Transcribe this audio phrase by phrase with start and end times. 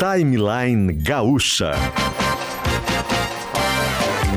[0.00, 1.74] Timeline Gaúcha.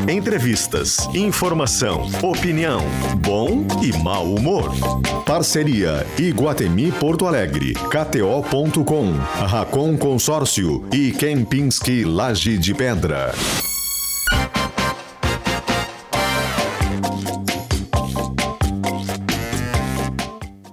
[0.09, 2.81] Entrevistas, informação, opinião,
[3.25, 4.69] bom e mau humor.
[5.25, 9.13] Parceria Iguatemi Porto Alegre, KTO.com,
[9.47, 13.33] Racon Consórcio e Kempinski Laje de Pedra.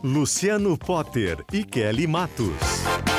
[0.03, 3.10] Luciano Potter e Kelly Matos.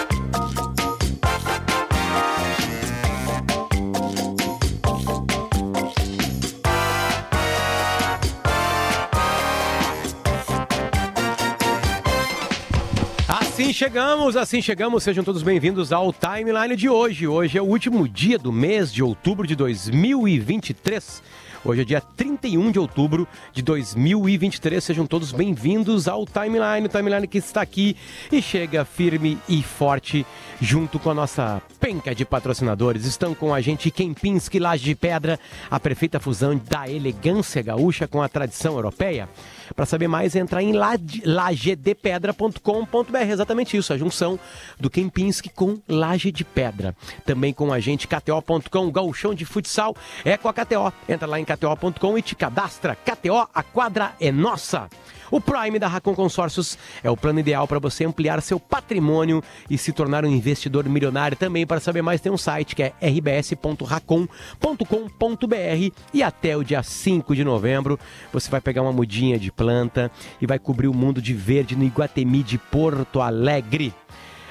[13.61, 15.03] Assim chegamos, assim chegamos.
[15.03, 17.27] Sejam todos bem-vindos ao Timeline de hoje.
[17.27, 21.21] Hoje é o último dia do mês de outubro de 2023.
[21.63, 24.83] Hoje é dia 31 de outubro de 2023.
[24.83, 27.95] Sejam todos bem-vindos ao Timeline, o Timeline que está aqui
[28.31, 30.25] e chega firme e forte
[30.59, 33.05] junto com a nossa penca de patrocinadores.
[33.05, 38.23] Estão com a gente Kempinski Laje de Pedra, a perfeita fusão da elegância gaúcha com
[38.23, 39.29] a tradição europeia.
[39.75, 43.17] Para saber mais, entra em lagedepedra.com.br.
[43.29, 44.39] Exatamente isso, a junção
[44.79, 46.95] do Kempinski com Laje de Pedra.
[47.25, 50.91] Também com a gente, KTO.com, gauchão de futsal, é com a KTO.
[51.07, 52.95] Entra lá em KTO.com e te cadastra.
[52.95, 54.89] KTO, a quadra é nossa.
[55.31, 59.77] O Prime da Racon Consórcios é o plano ideal para você ampliar seu patrimônio e
[59.77, 61.37] se tornar um investidor milionário.
[61.37, 67.33] Também para saber mais tem um site que é rbs.racon.com.br e até o dia 5
[67.33, 67.97] de novembro
[68.33, 71.85] você vai pegar uma mudinha de planta e vai cobrir o mundo de verde no
[71.85, 73.93] Iguatemi de Porto Alegre.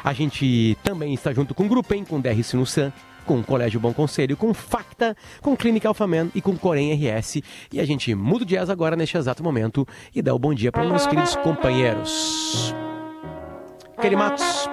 [0.02, 2.90] A gente também está junto com o Grupem, com DRC Nusan,
[3.26, 7.42] com o Colégio Bom Conselho, com Facta, com Clínica Alfaman e com Corém RS.
[7.72, 10.72] E a gente muda o jazz agora neste exato momento e dá o bom dia
[10.72, 12.74] para meus queridos companheiros.
[14.00, 14.68] Kelly Matos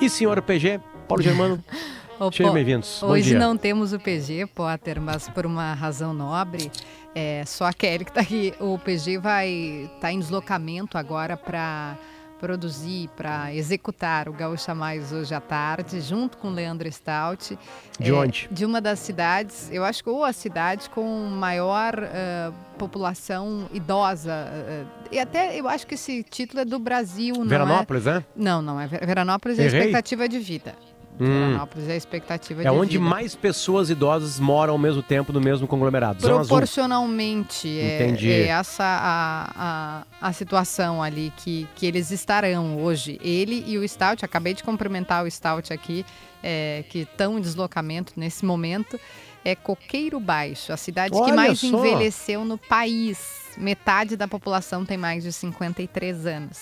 [0.00, 1.62] e senhor PG, Paulo Germano.
[2.32, 3.02] Sejam bem-vindos.
[3.02, 3.38] Hoje dia.
[3.38, 6.70] não temos o PG, Potter, mas por uma razão nobre.
[7.14, 8.54] É só a Kelly que está aqui.
[8.60, 11.96] O PG vai estar tá em deslocamento agora para
[12.44, 17.58] produzir, para executar o Gaúcha Mais hoje à tarde, junto com o Leandro Stout.
[17.98, 18.46] De É, onde?
[18.50, 24.30] De uma das cidades, eu acho que ou a cidade com maior eh, população idosa.
[24.52, 27.48] eh, e até eu acho que esse título é do Brasil, não é?
[27.48, 28.24] Veranópolis, né?
[28.36, 28.86] Não, não é.
[28.86, 29.78] Ver- Veranópolis é Errei?
[29.80, 30.74] expectativa de vida.
[31.20, 31.26] Hum.
[31.26, 33.08] Veranópolis é a expectativa de É onde vida.
[33.08, 36.20] mais pessoas idosas moram ao mesmo tempo no mesmo conglomerado.
[36.20, 43.18] Proporcionalmente, é, é essa a, a, a situação ali que, que eles estarão hoje.
[43.22, 46.04] Ele e o Stout, acabei de cumprimentar o Stout aqui,
[46.42, 48.98] é, que estão em deslocamento nesse momento,
[49.44, 51.66] é Coqueiro Baixo, a cidade que Olha mais só.
[51.66, 53.18] envelheceu no país.
[53.56, 56.58] Metade da população tem mais de 53 anos.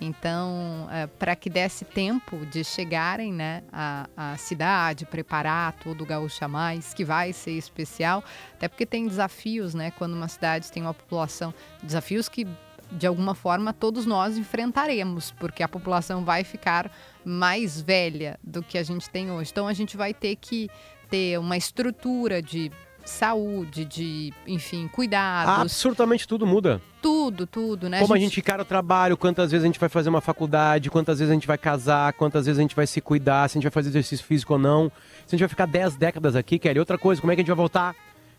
[0.00, 0.88] Então,
[1.18, 6.94] para que desse tempo de chegarem né, à, à cidade, preparar todo o Gaúcha Mais,
[6.94, 8.22] que vai ser especial,
[8.54, 9.90] até porque tem desafios, né?
[9.90, 12.46] Quando uma cidade tem uma população, desafios que
[12.90, 16.90] de alguma forma todos nós enfrentaremos, porque a população vai ficar
[17.24, 19.50] mais velha do que a gente tem hoje.
[19.50, 20.70] Então a gente vai ter que
[21.10, 22.70] ter uma estrutura de
[23.08, 26.80] saúde, de, enfim, cuidados, Absolutamente tudo muda.
[27.02, 28.00] tudo, tudo, né?
[28.00, 31.18] Como a gente encara o trabalho, quantas vezes a gente vai fazer uma faculdade, quantas
[31.18, 33.64] vezes a gente vai casar, quantas vezes a gente vai se cuidar, se a gente
[33.64, 34.90] vai fazer exercício físico ou não.
[35.26, 36.78] Se a gente vai ficar 10 décadas aqui, Kelly.
[36.78, 37.94] Outra coisa, como é que a gente vai voltar?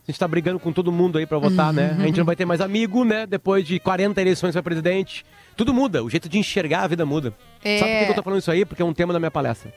[0.07, 1.95] A gente tá brigando com todo mundo aí pra votar, né?
[1.99, 3.27] A gente não vai ter mais amigo, né?
[3.27, 5.23] Depois de 40 eleições pra presidente.
[5.55, 7.31] Tudo muda, o jeito de enxergar a vida muda.
[7.63, 7.77] É.
[7.77, 8.65] Sabe por que que eu tô falando isso aí?
[8.65, 9.71] Porque é um tema da minha palestra.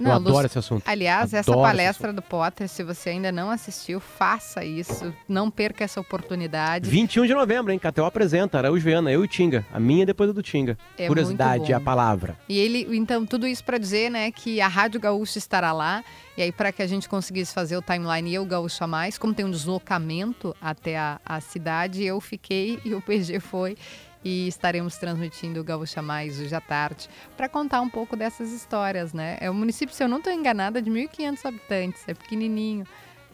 [0.00, 0.82] Eu adoro Lúcio, esse assunto.
[0.86, 5.14] Aliás, essa Adoro esse palestra do Potter, se você ainda não assistiu, faça isso.
[5.28, 6.88] Não perca essa oportunidade.
[6.88, 7.78] 21 de novembro, hein?
[7.78, 9.64] KTO apresenta, Araújo Viana, eu e o Tinga.
[9.72, 10.76] A minha depois a do Tinga.
[10.98, 12.36] É Curiosidade é a palavra.
[12.48, 16.02] E ele, então, tudo isso para dizer, né, que a Rádio Gaúcha estará lá.
[16.36, 19.32] E aí, para que a gente conseguisse fazer o timeline e eu Gaúcha Mais, como
[19.32, 23.76] tem um deslocamento até a, a cidade, eu fiquei e o PG foi.
[24.24, 29.12] E estaremos transmitindo o Gaúcha Mais hoje à tarde para contar um pouco dessas histórias,
[29.12, 29.36] né?
[29.38, 32.86] É um município, se eu não estou enganada, de 1.500 habitantes, é pequenininho.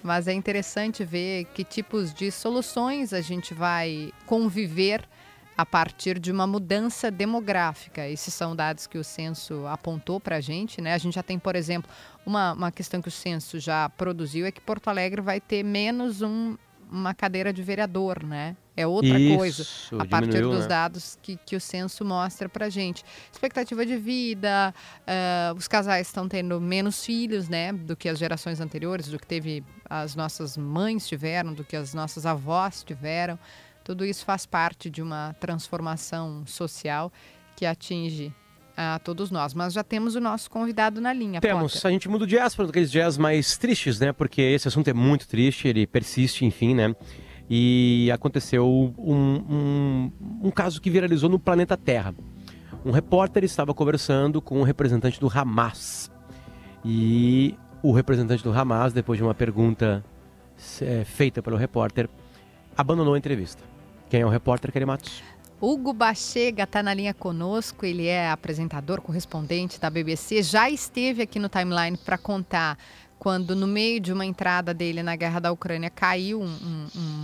[0.03, 5.07] Mas é interessante ver que tipos de soluções a gente vai conviver
[5.57, 8.09] a partir de uma mudança demográfica.
[8.09, 10.81] Esses são dados que o censo apontou para a gente.
[10.81, 10.95] Né?
[10.95, 11.91] A gente já tem, por exemplo,
[12.25, 16.23] uma, uma questão que o censo já produziu é que Porto Alegre vai ter menos
[16.23, 16.57] um,
[16.91, 18.57] uma cadeira de vereador, né?
[18.81, 19.67] É outra Isso, coisa
[19.99, 20.69] a partir diminuiu, dos né?
[20.69, 23.05] dados que, que o censo mostra para gente.
[23.31, 24.75] Expectativa de vida,
[25.06, 29.27] ah, os casais estão tendo menos filhos, né, do que as gerações anteriores, do que
[29.27, 33.38] teve as nossas mães tiveram, do que as nossas avós tiveram.
[33.85, 37.12] Tudo isso faz parte de uma transformação social
[37.55, 38.33] que atinge
[38.76, 39.53] a todos nós.
[39.53, 41.41] Mas já temos o nosso convidado na linha.
[41.41, 41.75] Temos.
[41.75, 41.88] Potter.
[41.88, 44.12] A gente muda o jazz para aqueles jazz mais tristes, né?
[44.12, 46.94] Porque esse assunto é muito triste, ele persiste, enfim, né?
[47.52, 48.64] E aconteceu
[48.97, 50.12] um, um,
[50.44, 52.14] um caso que viralizou no planeta Terra.
[52.85, 56.12] Um repórter estava conversando com um representante do Hamas.
[56.85, 60.05] E o representante do Hamas, depois de uma pergunta
[60.81, 62.08] é, feita pelo repórter,
[62.76, 63.64] abandonou a entrevista.
[64.08, 65.20] Quem é o repórter, Kelly Matos?
[65.61, 71.38] Hugo Bachega está na linha conosco, ele é apresentador, correspondente da BBC, já esteve aqui
[71.38, 72.79] no Timeline para contar
[73.19, 77.20] quando no meio de uma entrada dele na guerra da Ucrânia caiu um, um, um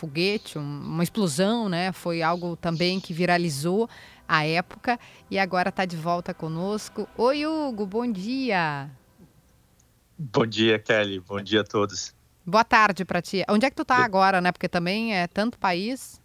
[0.00, 1.92] foguete, um, uma explosão, né?
[1.92, 3.88] Foi algo também que viralizou
[4.26, 4.98] a época
[5.30, 7.06] e agora está de volta conosco.
[7.18, 8.90] Oi, Hugo, bom dia.
[10.18, 11.20] Bom dia, Kelly.
[11.20, 12.14] Bom dia a todos.
[12.46, 13.44] Boa tarde para ti.
[13.48, 14.50] Onde é que tu está agora, né?
[14.50, 16.18] Porque também é tanto país.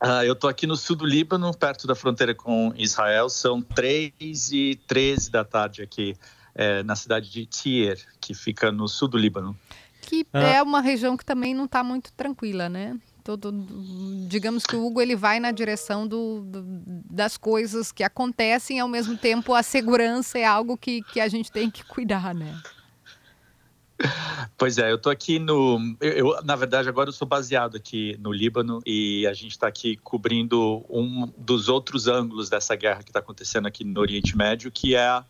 [0.00, 3.28] Ah, eu estou aqui no sul do Líbano, perto da fronteira com Israel.
[3.28, 4.12] São 3
[4.52, 6.16] e 13 da tarde aqui
[6.54, 9.56] é, na cidade de Tyr, que fica no sul do Líbano.
[10.08, 10.40] Que ah.
[10.40, 12.98] é uma região que também não está muito tranquila, né?
[13.22, 13.52] Todo,
[14.26, 16.62] digamos que o Hugo ele vai na direção do, do,
[17.10, 21.52] das coisas que acontecem, ao mesmo tempo a segurança é algo que, que a gente
[21.52, 22.58] tem que cuidar, né?
[24.56, 25.78] Pois é, eu estou aqui no.
[26.00, 29.66] Eu, eu, na verdade, agora eu sou baseado aqui no Líbano e a gente está
[29.66, 34.70] aqui cobrindo um dos outros ângulos dessa guerra que está acontecendo aqui no Oriente Médio,
[34.70, 35.22] que é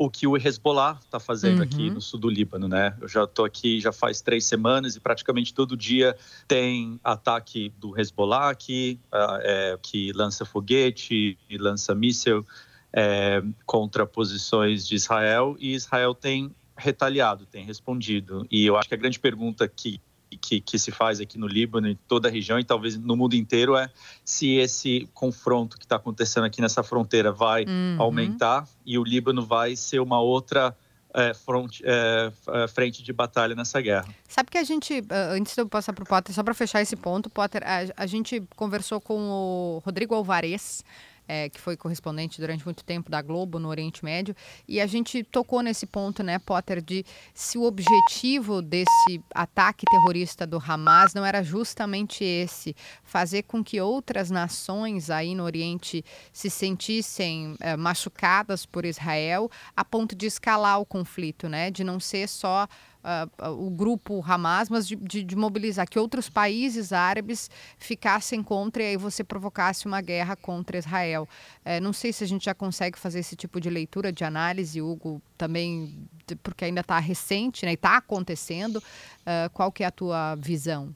[0.00, 1.64] o que o Hezbollah está fazendo uhum.
[1.64, 2.96] aqui no sul do Líbano, né?
[3.02, 6.16] Eu já estou aqui já faz três semanas e praticamente todo dia
[6.48, 12.46] tem ataque do Hezbollah aqui, uh, é, que lança foguete e lança míssil
[12.94, 18.46] é, contra posições de Israel e Israel tem retaliado, tem respondido.
[18.50, 20.00] E eu acho que a grande pergunta que,
[20.36, 23.34] que, que, se faz aqui no Líbano, em toda a região e talvez no mundo
[23.34, 23.90] inteiro, é
[24.24, 27.96] se esse confronto que está acontecendo aqui nessa fronteira vai uhum.
[27.98, 30.76] aumentar e o Líbano vai ser uma outra.
[31.12, 32.30] É, front, é,
[32.62, 34.06] é frente de batalha nessa guerra.
[34.28, 36.94] Sabe que a gente, antes de eu passar para o Potter, só para fechar esse
[36.94, 40.84] ponto, Potter, a, a gente conversou com o Rodrigo Alvarez,
[41.30, 44.34] é, que foi correspondente durante muito tempo da Globo no Oriente Médio,
[44.66, 50.44] e a gente tocou nesse ponto, né, Potter, de se o objetivo desse ataque terrorista
[50.44, 52.74] do Hamas não era justamente esse,
[53.04, 59.84] fazer com que outras nações aí no Oriente se sentissem é, machucadas por Israel, a
[59.84, 62.66] ponto de escalar o conflito, né, de não ser só
[63.04, 68.82] uh, o grupo Hamas, mas de, de, de, mobilizar que outros países árabes ficassem contra
[68.82, 71.28] e aí você provocasse uma guerra contra Israel.
[71.64, 74.80] Uh, não sei se a gente já consegue fazer esse tipo de leitura, de análise,
[74.80, 76.08] Hugo, também,
[76.42, 78.76] porque ainda está recente né, e está acontecendo.
[78.76, 80.94] Uh, qual que é a tua visão?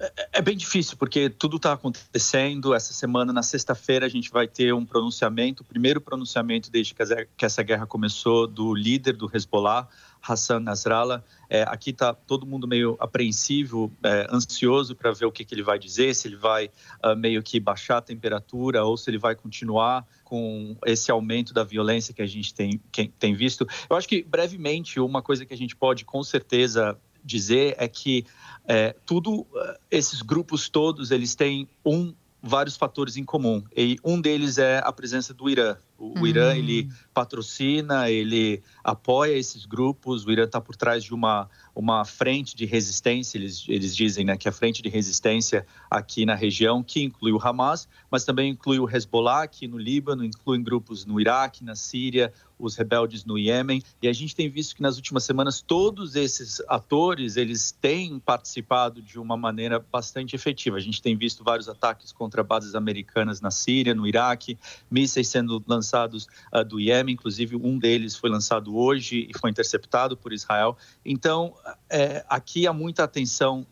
[0.00, 2.74] É, é bem difícil, porque tudo está acontecendo.
[2.74, 7.44] Essa semana, na sexta-feira, a gente vai ter um pronunciamento, o primeiro pronunciamento desde que
[7.44, 9.86] essa guerra começou, do líder do Hezbollah,
[10.22, 11.22] Hassan Nasrallah.
[11.48, 15.62] É, aqui está todo mundo meio apreensivo, é, ansioso para ver o que, que, ele
[15.62, 16.70] vai dizer, se ele vai
[17.04, 21.64] uh, meio que baixar a temperatura ou se ele vai continuar com esse aumento da
[21.64, 23.66] violência que a gente tem, que, tem visto.
[23.88, 28.24] Eu acho que, brevemente, uma coisa que a gente pode com certeza dizer é que
[28.66, 34.20] é, tudo é, esses grupos todos eles têm um vários fatores em comum e um
[34.20, 36.94] deles é a presença do Irã o, Irã ele hum.
[37.12, 40.24] patrocina, ele apoia esses grupos.
[40.24, 44.36] O Irã está por trás de uma, uma frente de resistência, eles, eles dizem né,
[44.36, 48.50] que é a frente de resistência aqui na região, que inclui o Hamas, mas também
[48.50, 53.38] inclui o Hezbollah aqui no Líbano, inclui grupos no Iraque, na Síria, os rebeldes no
[53.38, 53.82] Iêmen.
[54.02, 59.02] E a gente tem visto que nas últimas semanas todos esses atores eles têm participado
[59.02, 60.76] de uma maneira bastante efetiva.
[60.76, 64.58] A gente tem visto vários ataques contra bases americanas na Síria, no Iraque,
[64.90, 70.16] mísseis sendo lançados uh, do Iêmen, inclusive um deles foi lançado hoje e foi interceptado
[70.16, 70.76] por Israel.
[71.04, 71.54] Então,
[71.88, 73.66] é, aqui há muita atenção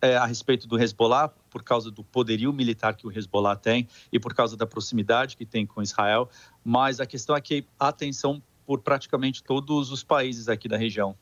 [0.00, 4.18] é, a respeito do Hezbollah, por causa do poderio militar que o Hezbollah tem e
[4.18, 6.28] por causa da proximidade que tem com Israel,
[6.64, 11.16] mas a questão é que há atenção por praticamente todos os países aqui da região.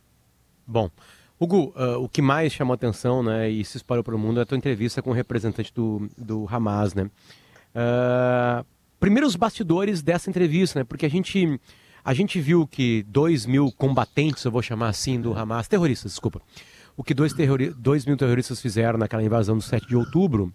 [0.66, 0.90] Bom,
[1.38, 4.42] Hugo, uh, o que mais chamou atenção né, e se espalhou para o mundo é
[4.42, 7.04] a tua entrevista com o representante do, do Hamas, né?
[7.75, 8.66] Uh,
[8.98, 10.84] primeiro os bastidores dessa entrevista, né?
[10.84, 11.60] Porque a gente,
[12.02, 16.40] a gente viu que dois mil combatentes, eu vou chamar assim, do Hamas, terroristas, desculpa,
[16.96, 20.52] o que dois, terrori dois mil terroristas fizeram naquela invasão do 7 de outubro.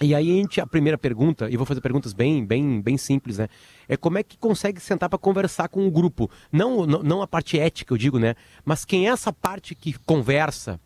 [0.00, 3.38] E aí a, gente, a primeira pergunta, e vou fazer perguntas bem, bem, bem simples,
[3.38, 3.48] né?
[3.88, 6.30] É como é que consegue sentar para conversar com o grupo?
[6.50, 8.34] Não, não, não a parte ética, eu digo, né?
[8.64, 10.80] Mas quem é essa parte que conversa?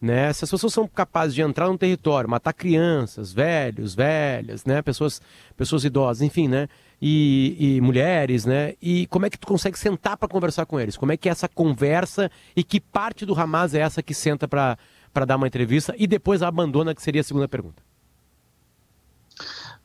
[0.00, 0.32] né?
[0.32, 4.80] Se as pessoas são capazes de entrar num território, matar crianças, velhos, velhas, né?
[4.80, 5.20] Pessoas,
[5.56, 6.68] pessoas idosas, enfim, né?
[7.00, 8.74] E, e mulheres, né?
[8.82, 10.96] E como é que tu consegue sentar para conversar com eles?
[10.96, 14.48] Como é que é essa conversa e que parte do Hamas é essa que senta
[14.48, 14.76] para
[15.24, 17.82] dar uma entrevista e depois abandona, que seria a segunda pergunta?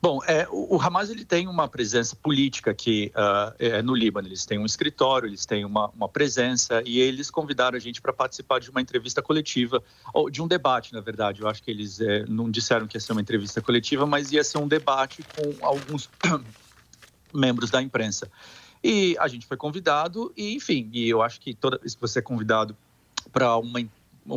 [0.04, 4.28] Bom, é, o, o Hamas ele tem uma presença política aqui uh, é, no Líbano.
[4.28, 8.12] Eles têm um escritório, eles têm uma, uma presença e eles convidaram a gente para
[8.12, 9.82] participar de uma entrevista coletiva,
[10.14, 11.42] ou de um debate, na verdade.
[11.42, 14.44] Eu acho que eles é, não disseram que ia ser uma entrevista coletiva, mas ia
[14.44, 16.10] ser um debate com alguns
[17.34, 18.30] membros da imprensa.
[18.84, 22.20] E a gente foi convidado e, enfim, e eu acho que toda vez que você
[22.20, 22.76] é convidado
[23.32, 23.48] para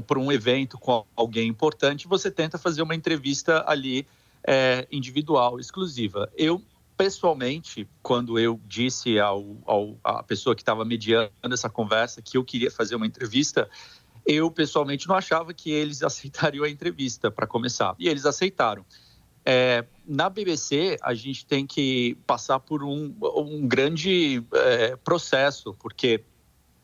[0.07, 4.05] para um evento com alguém importante, você tenta fazer uma entrevista ali
[4.45, 6.31] é, individual, exclusiva.
[6.37, 6.63] Eu,
[6.97, 12.45] pessoalmente, quando eu disse ao, ao à pessoa que estava mediando essa conversa que eu
[12.45, 13.69] queria fazer uma entrevista,
[14.27, 17.95] eu pessoalmente não achava que eles aceitariam a entrevista para começar.
[17.99, 18.85] E eles aceitaram.
[19.49, 26.25] É, na BBC, a gente tem que passar por um, um grande é, processo, porque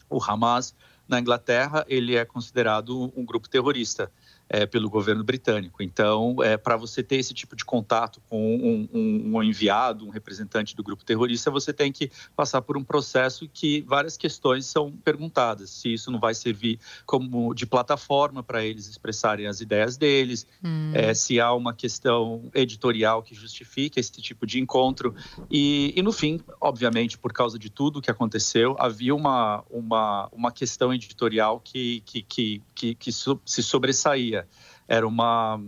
[0.09, 0.73] o Hamas,
[1.09, 4.13] na Inglaterra, ele é considerado um grupo terrorista
[4.53, 5.83] é, pelo governo britânico.
[5.83, 10.11] Então, é, para você ter esse tipo de contato com um, um, um, enviado, um
[10.11, 14.93] representante do grupo terrorista, você tem que passar por um processo que várias questões são
[14.93, 15.71] perguntadas.
[15.71, 20.93] Se isso não vai servir como de plataforma para eles expressarem as ideias deles, hum.
[20.95, 25.15] é, se há uma questão editorial que justifique esse tipo de encontro.
[25.51, 30.53] E, e, no fim, obviamente, por causa de tudo que aconteceu, havia uma, uma, uma
[30.53, 34.49] questão editorial que, que, que, que, que se sobressaía
[34.89, 35.63] era uma,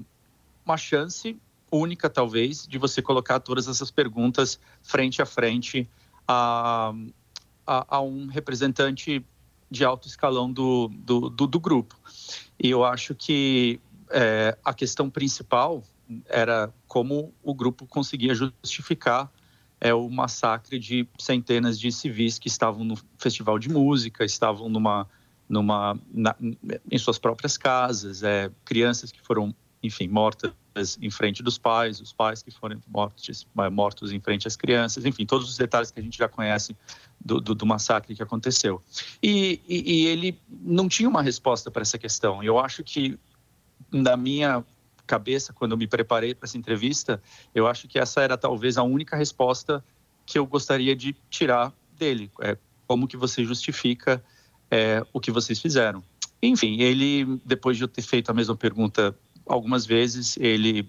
[0.67, 1.39] uma chance
[1.71, 5.89] única, talvez, de você colocar todas essas perguntas frente a frente
[6.27, 6.93] a,
[7.67, 9.25] a, a um representante
[9.71, 11.97] de alto escalão do, do, do, do grupo.
[12.59, 13.81] E eu acho que
[14.11, 15.83] é, a questão principal
[16.27, 19.31] era como o grupo conseguia justificar
[19.81, 25.09] é, o massacre de centenas de civis que estavam no festival de música, estavam numa
[25.49, 26.35] numa, na,
[26.91, 30.53] em suas próprias casas, é, crianças que foram, enfim, mortas
[31.01, 35.25] em frente dos pais, os pais que foram mortos, mortos em frente às crianças, enfim,
[35.25, 36.77] todos os detalhes que a gente já conhece
[37.25, 38.83] do, do, do massacre que aconteceu.
[39.23, 42.43] E, e, e ele não tinha uma resposta para essa questão.
[42.43, 43.19] Eu acho que,
[43.93, 44.65] na minha
[45.07, 47.23] cabeça, quando eu me preparei para essa entrevista,
[47.55, 49.85] eu acho que essa era talvez a única resposta
[50.27, 52.31] que eu gostaria de tirar dele.
[52.41, 54.23] É, como que você justifica
[54.71, 56.03] é, o que vocês fizeram.
[56.43, 59.17] Enfim, ele, depois de eu ter feito a mesma pergunta
[59.47, 60.89] algumas vezes, ele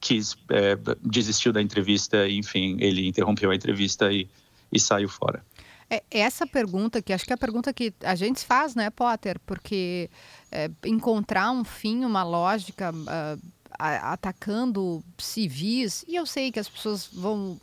[0.00, 4.28] quis, é, desistiu da entrevista, enfim, ele interrompeu a entrevista e,
[4.72, 5.44] e saiu fora.
[5.90, 9.40] É essa pergunta que acho que é a pergunta que a gente faz, né, Potter?
[9.44, 10.08] Porque
[10.50, 17.08] é, encontrar um fim, uma lógica uh, atacando civis, e eu sei que as pessoas
[17.12, 17.60] vão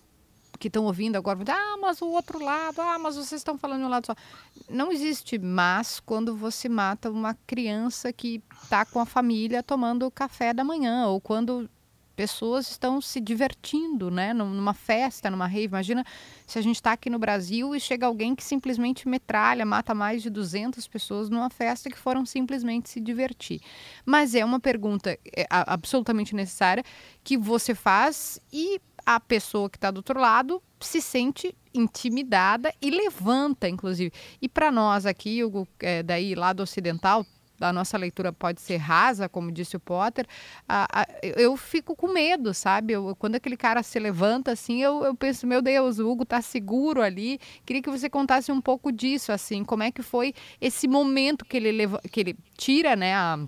[0.58, 3.86] que estão ouvindo agora, ah, mas o outro lado, ah, mas vocês estão falando de
[3.86, 4.16] um lado só.
[4.70, 10.54] Não existe mas quando você mata uma criança que está com a família tomando café
[10.54, 11.70] da manhã, ou quando
[12.18, 14.34] pessoas estão se divertindo, né?
[14.34, 15.68] Numa festa, numa rave.
[15.68, 16.04] Imagina
[16.48, 20.24] se a gente está aqui no Brasil e chega alguém que simplesmente metralha, mata mais
[20.24, 23.62] de 200 pessoas numa festa que foram simplesmente se divertir.
[24.04, 26.84] Mas é uma pergunta é, absolutamente necessária
[27.24, 32.92] que você faz e a pessoa que está do outro lado se sente intimidada e
[32.92, 34.12] levanta, inclusive.
[34.42, 37.26] E para nós aqui, o, é, daí lado ocidental,
[37.62, 40.28] a nossa leitura pode ser rasa, como disse o Potter,
[40.68, 42.94] a, a, eu fico com medo, sabe?
[42.94, 46.42] Eu, quando aquele cara se levanta assim, eu, eu penso, meu Deus, o Hugo tá
[46.42, 47.40] seguro ali.
[47.66, 51.56] Queria que você contasse um pouco disso, assim, como é que foi esse momento que
[51.56, 53.40] ele, que ele tira, né, a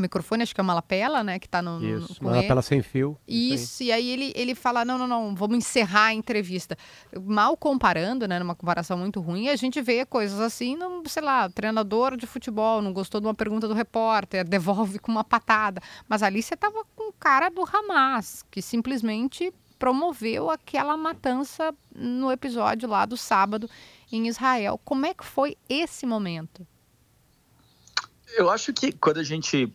[0.00, 1.38] o microfone, acho que é uma lapela, né?
[1.38, 1.82] Que tá no.
[1.84, 3.16] Isso, no, uma lapela sem fio.
[3.28, 6.76] Isso, e aí ele, ele fala: não, não, não, vamos encerrar a entrevista.
[7.22, 8.38] Mal comparando, né?
[8.38, 12.82] Numa comparação muito ruim, a gente vê coisas assim, no, sei lá, treinador de futebol
[12.82, 15.80] não gostou de uma pergunta do repórter, devolve com uma patada.
[16.08, 22.30] Mas ali você tava com o cara do Hamas, que simplesmente promoveu aquela matança no
[22.30, 23.68] episódio lá do sábado
[24.12, 24.78] em Israel.
[24.84, 26.66] Como é que foi esse momento?
[28.36, 29.72] Eu acho que quando a gente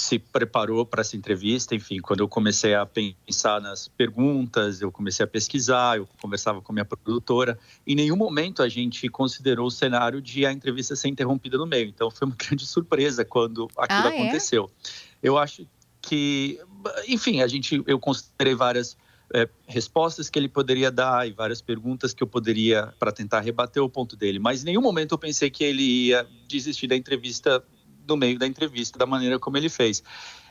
[0.00, 5.24] se preparou para essa entrevista, enfim, quando eu comecei a pensar nas perguntas, eu comecei
[5.24, 9.70] a pesquisar, eu conversava com a minha produtora, em nenhum momento a gente considerou o
[9.70, 11.88] cenário de a entrevista ser interrompida no meio.
[11.88, 14.20] Então foi uma grande surpresa quando aquilo ah, é?
[14.22, 14.70] aconteceu.
[14.84, 15.28] É?
[15.28, 15.66] Eu acho
[16.00, 16.60] que,
[17.06, 18.96] enfim, a gente, eu considerei várias
[19.34, 23.82] é, respostas que ele poderia dar e várias perguntas que eu poderia para tentar rebater
[23.82, 27.62] o ponto dele, mas em nenhum momento eu pensei que ele ia desistir da entrevista
[28.08, 30.02] no meio da entrevista, da maneira como ele fez.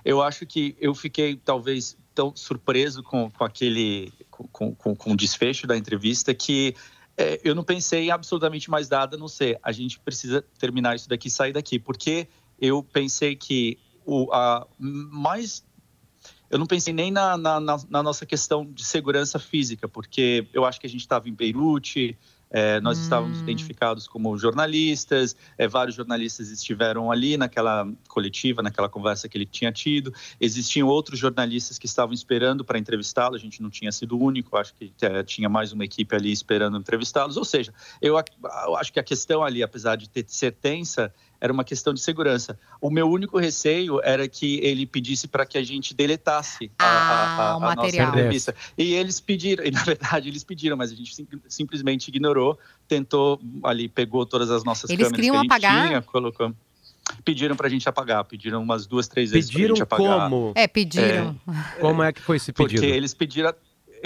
[0.05, 5.17] Eu acho que eu fiquei talvez tão surpreso com, com aquele com, com, com o
[5.17, 6.75] desfecho da entrevista que
[7.17, 10.95] é, eu não pensei em absolutamente mais nada a não ser a gente precisa terminar
[10.95, 12.27] isso daqui e sair daqui, porque
[12.59, 15.65] eu pensei que o a, mais
[16.49, 20.79] eu não pensei nem na, na, na, nossa questão de segurança física, porque eu acho
[20.79, 22.17] que a gente estava em Beirute,
[22.49, 23.01] é, nós hum.
[23.01, 29.45] estávamos identificados como jornalistas, é, vários jornalistas estiveram ali naquela coletiva, naquela conversa que ele
[29.45, 30.13] tinha tido.
[30.39, 34.57] Existiam outros jornalistas que estavam esperando para entrevistá-lo, a gente não tinha sido o único,
[34.57, 37.37] acho que é, tinha mais uma equipe ali esperando entrevistá-los.
[37.37, 41.53] Ou seja, eu, eu, acho que a questão ali, apesar de ter, ser tensa, era
[41.53, 42.59] uma questão de segurança.
[42.81, 46.89] O meu único receio era que ele pedisse para que a gente deletasse ah, a,
[46.89, 48.55] a, a, a nossa entrevista.
[48.77, 53.39] E eles pediram, e na verdade eles pediram, mas a gente sim, simplesmente ignorou, tentou
[53.63, 55.87] ali, pegou todas as nossas eles câmeras que a gente apagar?
[55.87, 56.53] tinha, colocou.
[57.23, 60.29] Pediram para a gente apagar, pediram umas duas, três vezes pediram pra gente apagar.
[60.29, 60.51] como?
[60.55, 61.39] É, pediram.
[61.47, 62.81] É, como é que foi esse pedido?
[62.81, 63.53] Porque eles pediram,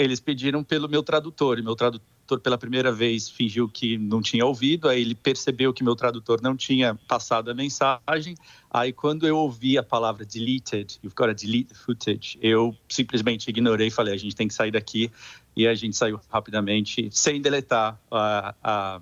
[0.02, 4.44] eles pediram pelo meu tradutor, e meu tradutor pela primeira vez fingiu que não tinha
[4.44, 8.34] ouvido, aí ele percebeu que meu tradutor não tinha passado a mensagem.
[8.70, 13.48] Aí quando eu ouvi a palavra deleted, you've got to delete the footage, eu simplesmente
[13.48, 15.10] ignorei e falei, a gente tem que sair daqui.
[15.54, 19.00] E a gente saiu rapidamente, sem deletar a, a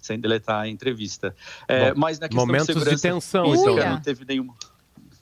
[0.00, 1.34] sem deletar a entrevista.
[1.68, 3.76] É, mas na questão momentos de, segurança, de tensão, então.
[3.76, 4.48] não teve nenhum.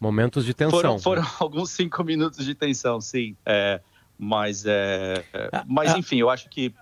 [0.01, 0.71] Momentos de tensão.
[0.71, 3.37] Foram, foram alguns cinco minutos de tensão, sim.
[3.45, 3.81] É,
[4.21, 5.99] mas, é, ah, mas ah.
[5.99, 6.75] enfim, eu acho que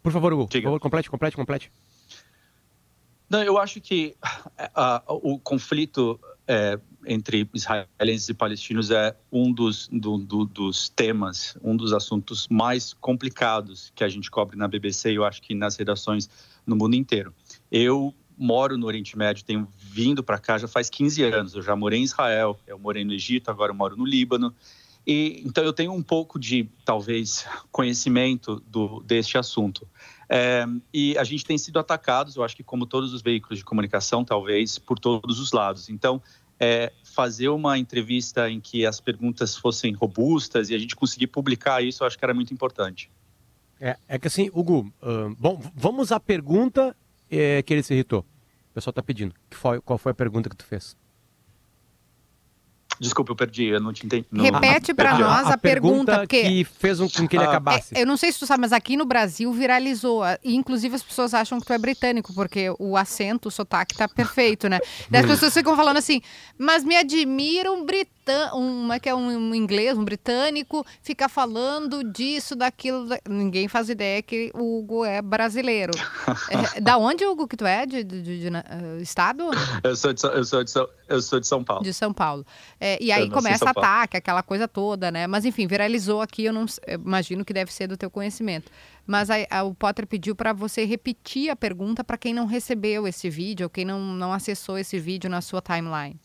[0.00, 1.72] por favor, Hugo, por favor, complete, complete, complete.
[3.28, 4.16] Não, eu acho que
[5.06, 11.76] o conflito é, entre israelenses e palestinos é um dos, do, do, dos temas, um
[11.76, 15.76] dos assuntos mais complicados que a gente cobre na BBC e eu acho que nas
[15.76, 16.30] redações
[16.66, 17.34] no mundo inteiro.
[17.70, 21.54] Eu moro no Oriente Médio, tenho vindo para cá já faz 15 anos.
[21.54, 24.54] Eu já morei em Israel, eu morei no Egito, agora eu moro no Líbano.
[25.06, 29.88] E, então eu tenho um pouco de, talvez, conhecimento do, deste assunto.
[30.28, 33.64] É, e a gente tem sido atacados, eu acho que como todos os veículos de
[33.64, 35.88] comunicação, talvez, por todos os lados.
[35.88, 36.22] Então,
[36.60, 41.82] é, fazer uma entrevista em que as perguntas fossem robustas e a gente conseguir publicar
[41.82, 43.10] isso, eu acho que era muito importante.
[43.80, 46.96] É, é que assim, Hugo, uh, bom, vamos à pergunta
[47.30, 48.20] é, que ele se irritou.
[48.70, 49.34] O pessoal está pedindo.
[49.50, 50.96] Foi, qual foi a pergunta que tu fez?
[53.00, 54.26] Desculpa, eu perdi, eu não te entendi.
[54.30, 54.44] Não...
[54.44, 57.96] Repete para nós a, a pergunta, pergunta que fez um, com que ele ah, acabasse.
[57.96, 60.22] É, eu não sei se tu sabe, mas aqui no Brasil viralizou.
[60.42, 64.08] E inclusive as pessoas acham que tu é britânico, porque o acento, o sotaque tá
[64.08, 64.78] perfeito, né?
[65.10, 66.20] Daí as pessoas ficam falando assim,
[66.58, 68.17] mas me admira um britânico
[68.54, 73.06] um, é que é um, um, inglês, um britânico, fica falando disso, daquilo.
[73.06, 73.18] Da...
[73.28, 75.92] Ninguém faz ideia que o Hugo é brasileiro.
[76.76, 77.86] é, da onde, Hugo, que tu é?
[77.86, 79.44] De, de, de, de uh, estado?
[79.82, 80.72] Eu sou, de, eu, sou de,
[81.08, 81.82] eu sou de São Paulo.
[81.82, 82.44] De São Paulo.
[82.80, 85.26] É, e aí começa ataque, aquela coisa toda, né?
[85.26, 88.70] Mas enfim, viralizou aqui, eu não eu imagino que deve ser do teu conhecimento.
[89.06, 93.06] Mas a, a, o Potter pediu para você repetir a pergunta para quem não recebeu
[93.06, 96.18] esse vídeo, ou quem não, não acessou esse vídeo na sua timeline.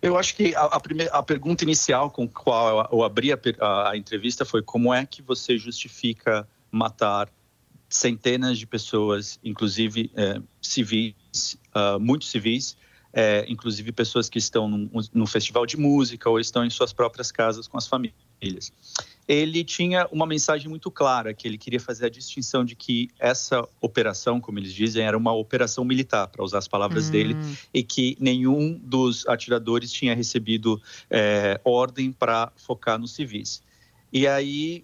[0.00, 3.90] Eu acho que a, a, primeira, a pergunta inicial com qual eu abri a, a,
[3.90, 7.28] a, entrevista foi como é que você justifica matar
[7.88, 12.76] centenas de pessoas, inclusive é, civis, uh, muitos civis,
[13.12, 17.32] é, inclusive pessoas que estão num, num festival de música ou estão em suas próprias
[17.32, 18.72] casas com as famílias
[19.28, 23.68] ele tinha uma mensagem muito clara, que ele queria fazer a distinção de que essa
[23.78, 27.12] operação, como eles dizem, era uma operação militar, para usar as palavras hum.
[27.12, 27.36] dele,
[27.72, 33.62] e que nenhum dos atiradores tinha recebido é, ordem para focar nos civis.
[34.10, 34.82] E aí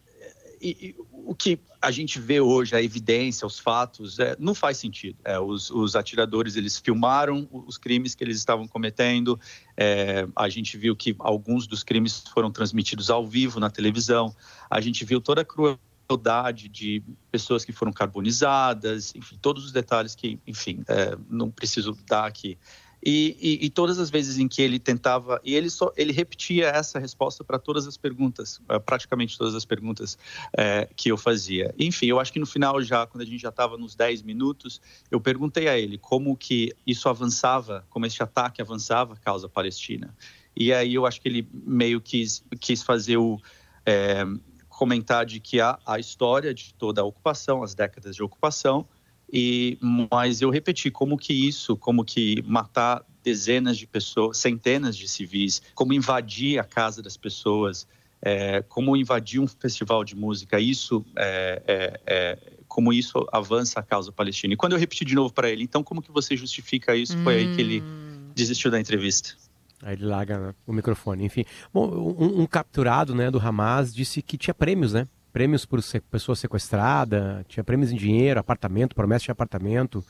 [0.65, 5.19] e, o que a gente vê hoje, a evidência, os fatos, é, não faz sentido.
[5.25, 9.39] É, os, os, atiradores, eles filmaram os crimes que eles estavam cometendo.
[9.77, 14.35] É, a gente viu que alguns dos crimes foram transmitidos ao vivo na televisão.
[14.71, 20.15] A gente viu toda a crueldade de pessoas que foram carbonizadas, enfim, todos os detalhes
[20.15, 22.59] que, enfim, é, não preciso dar aqui.
[23.07, 26.69] E, e, e, todas as vezes em que ele tentava, e ele só ele repetia
[26.69, 30.17] essa resposta para todas as perguntas, praticamente todas as perguntas
[30.57, 31.75] é, que eu fazia.
[31.79, 34.81] Enfim, eu acho que no final já, quando a gente já estava nos 10 minutos,
[35.11, 40.15] eu perguntei a ele como que isso avançava, como esse ataque avançava causa palestina.
[40.57, 43.39] E aí eu acho que ele meio quis, quis fazer o
[43.85, 44.25] é,
[44.69, 48.89] comentar de que a, a história de toda a ocupação, as décadas de ocupação,
[49.33, 49.79] e,
[50.11, 55.63] mas eu repeti como que isso, como que matar dezenas de pessoas, centenas de civis,
[55.75, 57.87] como invadir a casa das pessoas,
[58.21, 63.83] é, como invadir um festival de música, isso é, é, é como isso avança a
[63.83, 64.55] causa palestina.
[64.55, 67.17] E quando eu repeti de novo para ele, então como que você justifica isso?
[67.19, 68.31] Foi aí que ele hum.
[68.35, 69.35] desistiu da entrevista.
[69.83, 71.25] Aí ele larga o microfone.
[71.25, 75.07] Enfim, bom, um, um capturado né, do Hamas disse que tinha prêmios, né?
[75.35, 80.05] Prêmios por ser pessoa sequestrada, tinha prêmios em dinheiro, apartamento, promessa de apartamento.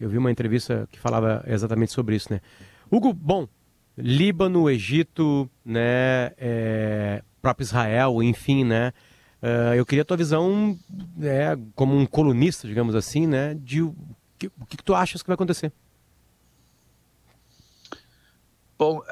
[0.00, 2.40] Eu vi uma entrevista que falava exatamente sobre isso, né?
[2.90, 3.46] Hugo, bom,
[3.96, 8.92] Líbano, Egito, né, é, próprio Israel, enfim, né?
[9.40, 10.76] Uh, eu queria a tua visão,
[11.16, 13.94] né, como um colunista, digamos assim, né, de o
[14.36, 15.70] que, o que tu achas que vai acontecer?
[18.78, 19.02] Bom,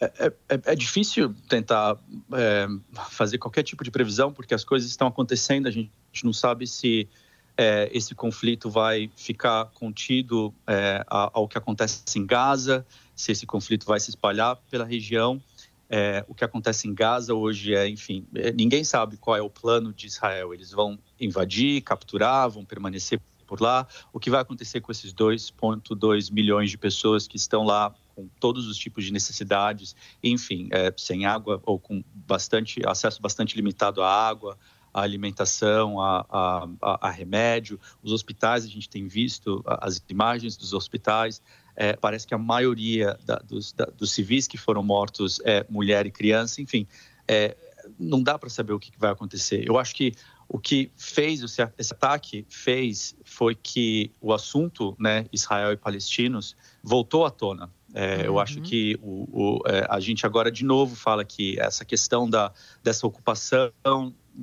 [0.00, 1.96] é, é, é difícil tentar
[2.32, 2.66] é,
[3.10, 5.90] fazer qualquer tipo de previsão, porque as coisas estão acontecendo, a gente
[6.22, 7.08] não sabe se
[7.56, 13.86] é, esse conflito vai ficar contido é, ao que acontece em Gaza, se esse conflito
[13.86, 15.40] vai se espalhar pela região.
[15.88, 19.50] É, o que acontece em Gaza hoje é, enfim, é, ninguém sabe qual é o
[19.50, 20.52] plano de Israel.
[20.52, 23.86] Eles vão invadir, capturar, vão permanecer por lá.
[24.12, 28.66] O que vai acontecer com esses 2,2 milhões de pessoas que estão lá com todos
[28.66, 34.10] os tipos de necessidades, enfim, é, sem água ou com bastante acesso bastante limitado à
[34.10, 34.56] água,
[34.92, 37.80] à alimentação, a, a, a, remédio.
[38.02, 41.42] Os hospitais, a gente tem visto as imagens dos hospitais,
[41.76, 46.06] é, parece que a maioria da, dos, da, dos, civis que foram mortos é mulher
[46.06, 46.86] e criança, enfim,
[47.26, 47.56] é,
[47.98, 49.66] não dá para saber o que, vai acontecer.
[49.66, 50.12] Eu acho que
[50.48, 57.24] o que fez esse ataque fez foi que o assunto, né, Israel e palestinos, voltou
[57.24, 57.70] à tona.
[57.94, 58.22] É, uhum.
[58.24, 62.28] Eu acho que o, o, é, a gente agora de novo fala que essa questão
[62.28, 62.52] da,
[62.82, 63.72] dessa ocupação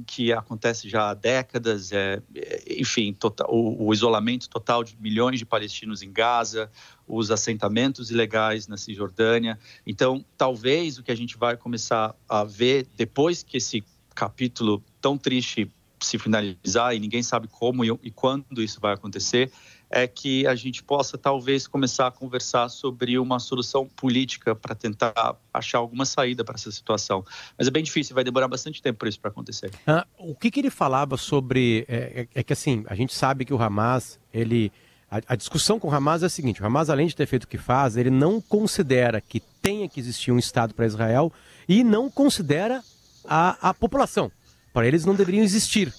[0.07, 2.21] que acontece já há décadas, é,
[2.65, 6.71] enfim, total, o, o, isolamento total de milhões de palestinos em Gaza,
[7.05, 9.59] os assentamentos ilegais na Cisjordânia.
[9.85, 13.83] Então, talvez o que a gente vai começar a ver depois que esse
[14.15, 19.51] capítulo tão triste se finalizar e ninguém sabe como e, e quando isso vai acontecer,
[19.91, 25.35] é que a gente possa talvez começar a conversar sobre uma solução política para tentar
[25.53, 27.25] achar alguma saída para essa situação.
[27.57, 29.71] Mas é bem difícil, vai demorar bastante tempo para isso para acontecer.
[29.85, 33.43] Ah, o que, que, ele falava sobre é, é, é, que assim a gente sabe
[33.43, 34.71] que o Hamas ele
[35.09, 37.43] a, a, discussão com o Hamas é a seguinte: o Hamas além de ter feito
[37.43, 41.31] o que faz, ele não considera que tenha que existir um Estado para Israel
[41.67, 42.81] e não considera
[43.25, 44.31] a, a população.
[44.73, 45.93] Para eles não deveriam existir,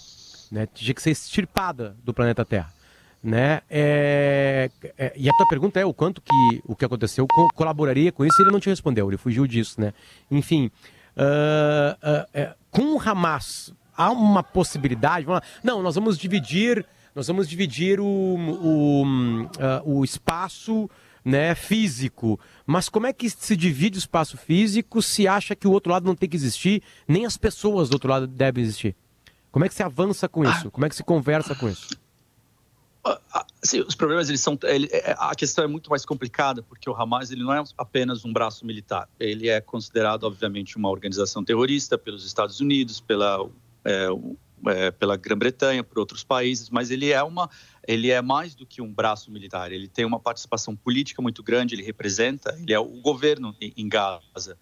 [0.51, 0.67] né?
[0.73, 2.73] Tinha que ser extirpada do planeta Terra
[3.23, 3.61] né?
[3.71, 8.11] É, é, e a tua pergunta é o quanto que o que aconteceu co colaboraria
[8.11, 8.43] com isso?
[8.43, 9.93] Ele não te respondeu, ele fugiu disso, né?
[10.31, 10.71] Enfim,
[11.17, 15.27] uh, uh, com o Hamas há uma possibilidade?
[15.63, 19.49] Não, nós vamos dividir, nós vamos dividir o, o, uh,
[19.85, 20.91] o espaço
[21.25, 22.41] né, físico.
[22.67, 26.07] Mas como é que se divide o espaço físico se acha que o outro lado
[26.07, 28.97] não tem que existir, nem as pessoas do outro lado devem existir?
[29.53, 30.71] Como é que se avança com isso?
[30.71, 31.89] Como é que se conversa com isso?
[33.65, 36.95] Sim, os problemas eles são ele, é, a questão é muito mais complicada porque o
[36.95, 39.09] Hamas ele não é apenas um braço militar.
[39.19, 43.49] Ele é considerado obviamente uma organização terrorista pelos Estados Unidos pela
[43.85, 44.07] é,
[44.67, 47.51] é, pela Grã-Bretanha por outros países mas ele é uma
[47.87, 49.73] ele é mais do que um braço militar.
[49.73, 54.57] Ele tem uma participação política muito grande ele representa ele é o governo em, Gaza.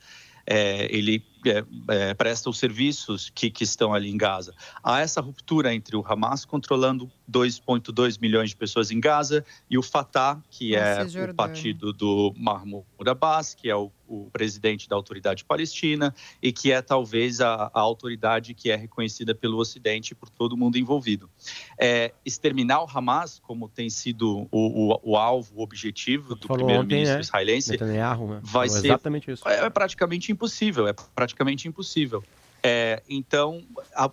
[0.46, 4.54] É, ele é, é, presta os serviços que, que, estão ali em Gaza.
[4.82, 9.82] Há essa ruptura entre o Hamas controlando 2,2 milhões de pessoas em Gaza e o
[9.82, 15.44] Fatah, que é o partido do Mahmoud Abbas, que é o, o, presidente da autoridade
[15.44, 20.28] palestina e que é talvez a, a, autoridade que é reconhecida pelo Ocidente e por
[20.28, 21.30] todo mundo envolvido.
[21.78, 27.16] É, exterminar o Hamas, como tem sido o, o, o alvo, o objetivo do primeiro-ministro
[27.16, 27.20] né?
[27.20, 28.40] israelense, né?
[28.42, 29.48] vai ser exatamente isso.
[29.48, 30.88] É, é praticamente impossível.
[30.88, 32.24] É praticamente praticamente impossível.
[32.62, 33.64] É, então,
[33.94, 34.10] a,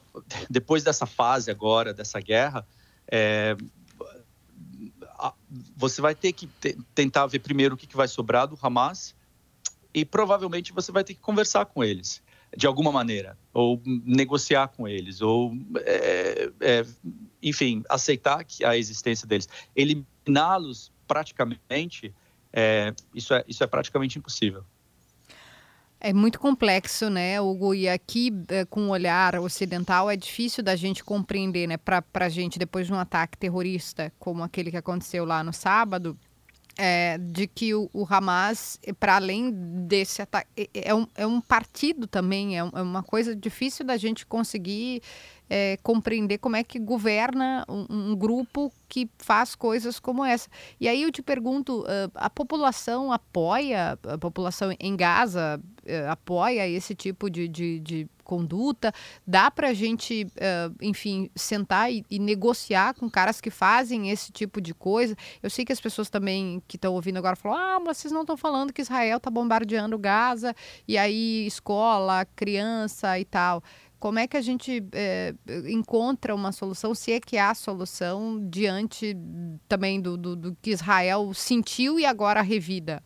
[0.50, 2.66] depois dessa fase agora, dessa guerra,
[3.12, 3.58] é,
[5.20, 5.34] a,
[5.76, 9.16] você vai ter que te, tentar ver primeiro o que, que vai sobrar do Hamas
[9.94, 12.22] e provavelmente você vai ter que conversar com eles
[12.56, 16.86] de alguma maneira, ou negociar com eles, ou, é, é,
[17.44, 19.50] enfim, aceitar a existência deles.
[19.76, 22.16] Eliminá-los praticamente,
[22.54, 24.64] é, isso, é, isso é praticamente impossível.
[26.00, 27.74] É muito complexo, né, Hugo?
[27.74, 32.30] E aqui, é, com o olhar ocidental, é difícil da gente compreender, né, para a
[32.30, 36.16] gente, depois de um ataque terrorista como aquele que aconteceu lá no sábado,
[36.78, 39.52] é, de que o, o Hamas, para além
[39.88, 43.98] desse ataque, é, é, um, é um partido também, é, é uma coisa difícil da
[43.98, 45.02] gente conseguir
[45.50, 50.50] é, compreender como é que governa um, um, grupo que faz coisas como essa.
[50.80, 56.68] E aí eu te pergunto, uh, a população apoia, a população em Gaza uh, apoia
[56.68, 58.94] esse tipo de, de, de conduta?
[59.26, 64.34] Dá para a gente, uh, enfim, sentar e, e, negociar com caras que fazem esse
[64.34, 65.16] tipo de coisa?
[65.42, 68.22] Eu sei que as pessoas também que estão ouvindo agora falam: ah, mas vocês não
[68.22, 70.54] estão falando que Israel está bombardeando Gaza
[70.86, 73.64] e aí escola, criança e tal.
[74.00, 75.34] Como é que a gente é,
[75.68, 79.18] encontra uma solução, se é que há solução, diante
[79.68, 83.02] também do, do, do que Israel sentiu e agora revida?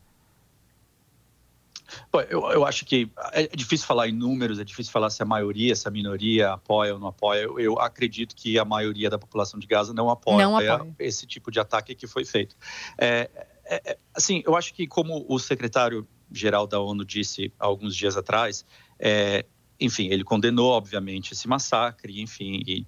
[2.30, 5.76] Eu, eu, acho que é difícil falar em números, é difícil falar se a maioria,
[5.76, 7.42] se a minoria apoia ou não apoia.
[7.42, 10.96] Eu, eu acredito que a maioria da população de Gaza não apoia, não apoia.
[11.00, 12.56] esse tipo de ataque que foi feito.
[12.98, 13.30] É,
[13.66, 18.66] é, é assim, eu acho que como o secretário-geral da ONU disse alguns dias atrás,
[19.00, 19.46] é,
[19.82, 22.86] enfim, ele condenou, obviamente, esse massacre, enfim, e,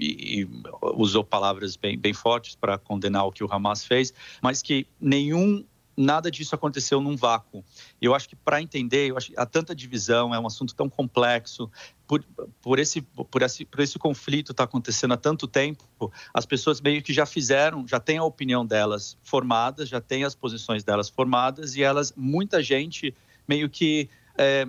[0.00, 0.48] e, e
[0.96, 5.64] usou palavras bem, bem fortes para condenar o que o Hamas fez, mas que nenhum
[5.96, 7.64] nada disso aconteceu num vácuo.
[8.00, 11.70] Eu acho que para entender, eu acho há tanta divisão, é um assunto tão complexo,
[12.08, 12.24] por,
[12.60, 15.84] por esse por esse por esse conflito está acontecendo há tanto tempo,
[16.32, 20.34] as pessoas meio que já fizeram, já têm a opinião delas formada, já têm as
[20.34, 23.14] posições delas formadas e elas, muita gente
[23.46, 24.66] meio que é,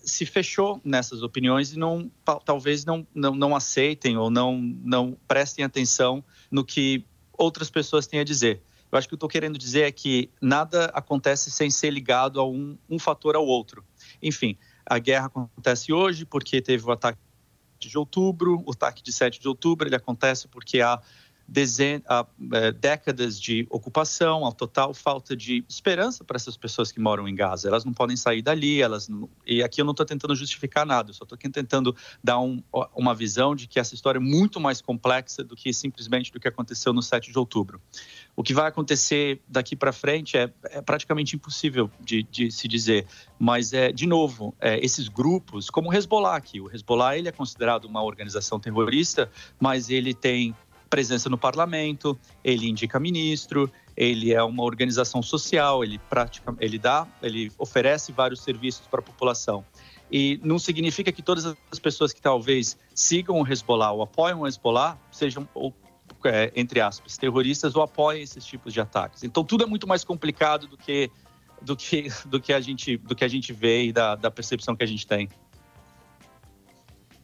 [0.00, 2.10] se fechou nessas opiniões e não,
[2.44, 8.20] talvez não, não, não aceitem ou não, não prestem atenção no que outras pessoas têm
[8.20, 8.62] a dizer.
[8.90, 11.90] Eu acho que o que eu estou querendo dizer é que nada acontece sem ser
[11.90, 13.84] ligado a um, um fator ao outro.
[14.22, 17.18] Enfim, a guerra acontece hoje porque teve o ataque
[17.78, 21.00] de outubro, o ataque de 7 de outubro, ele acontece porque há
[22.08, 27.28] a, é, décadas de ocupação, a total falta de esperança para essas pessoas que moram
[27.28, 27.68] em Gaza.
[27.68, 29.28] Elas não podem sair dali, elas não...
[29.46, 32.62] e aqui eu não estou tentando justificar nada, eu só estou tentando dar um,
[32.94, 36.48] uma visão de que essa história é muito mais complexa do que simplesmente do que
[36.48, 37.80] aconteceu no 7 de outubro.
[38.34, 43.06] O que vai acontecer daqui para frente é, é, praticamente impossível de, de, se dizer,
[43.38, 47.32] mas é de novo é, esses grupos, como o Hezbollah aqui, o Hezbollah ele é
[47.32, 50.54] considerado uma organização terrorista, mas ele tem
[50.92, 57.08] presença no parlamento, ele indica ministro, ele é uma organização social, ele pratica, ele dá,
[57.22, 59.64] ele oferece vários serviços para a população.
[60.10, 64.46] E não significa que todas as pessoas que talvez sigam o Hezbollah ou apoiam o
[64.46, 65.72] Hezbollah sejam ou,
[66.26, 69.24] é, entre aspas, terroristas ou apoiem esses tipos de ataques.
[69.24, 71.10] Então tudo é muito mais complicado do que
[71.62, 74.76] do que do que a gente do que a gente vê e da, da percepção
[74.76, 75.30] que a gente tem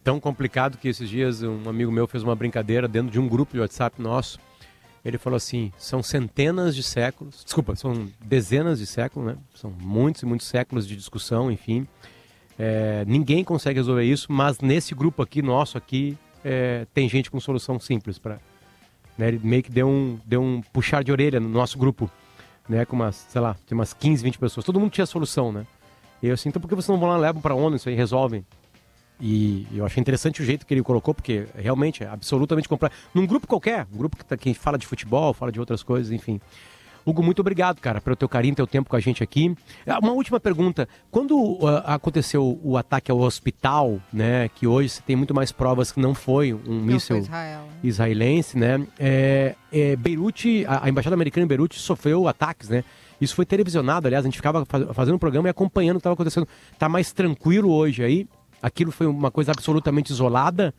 [0.09, 3.53] tão complicado que esses dias um amigo meu fez uma brincadeira dentro de um grupo
[3.53, 4.39] de WhatsApp nosso.
[5.05, 9.37] Ele falou assim: são centenas de séculos, desculpa, são dezenas de séculos, né?
[9.55, 11.87] São muitos e muitos séculos de discussão, enfim.
[12.59, 17.39] É, ninguém consegue resolver isso, mas nesse grupo aqui, nosso aqui, é, tem gente com
[17.39, 18.39] solução simples para.
[19.19, 19.29] Né?
[19.29, 22.11] Ele meio que deu um, deu um puxar de orelha no nosso grupo,
[22.67, 22.87] né?
[22.87, 24.65] Com umas, sei lá, tem umas 15, 20 pessoas.
[24.65, 25.67] Todo mundo tinha solução, né?
[26.23, 27.91] E eu assim, então por que vocês não vão lá, levam para a ONU isso
[27.91, 28.43] aí, resolvem?
[29.21, 32.97] E eu achei interessante o jeito que ele colocou, porque realmente é absolutamente complexo.
[33.13, 36.13] Num grupo qualquer, um grupo que, tá, que fala de futebol, fala de outras coisas,
[36.13, 36.41] enfim.
[37.09, 39.55] Hugo, muito obrigado, cara, pelo teu carinho, teu tempo com a gente aqui.
[39.87, 40.87] Ah, uma última pergunta.
[41.11, 45.91] Quando uh, aconteceu o ataque ao hospital, né, que hoje você tem muito mais provas
[45.91, 47.65] que não foi um não míssil Israel.
[47.83, 52.85] israelense, né, é, é, Beirute, a, a, Embaixada Americana em Beirute sofreu ataques, né,
[53.21, 56.03] isso foi televisionado, aliás, a gente ficava faz, fazendo um programa e acompanhando o que
[56.03, 56.47] estava acontecendo.
[56.79, 58.29] Tá mais tranquilo hoje aí?
[58.63, 60.75] Aquilo foi uma coisa absolutamente isolada?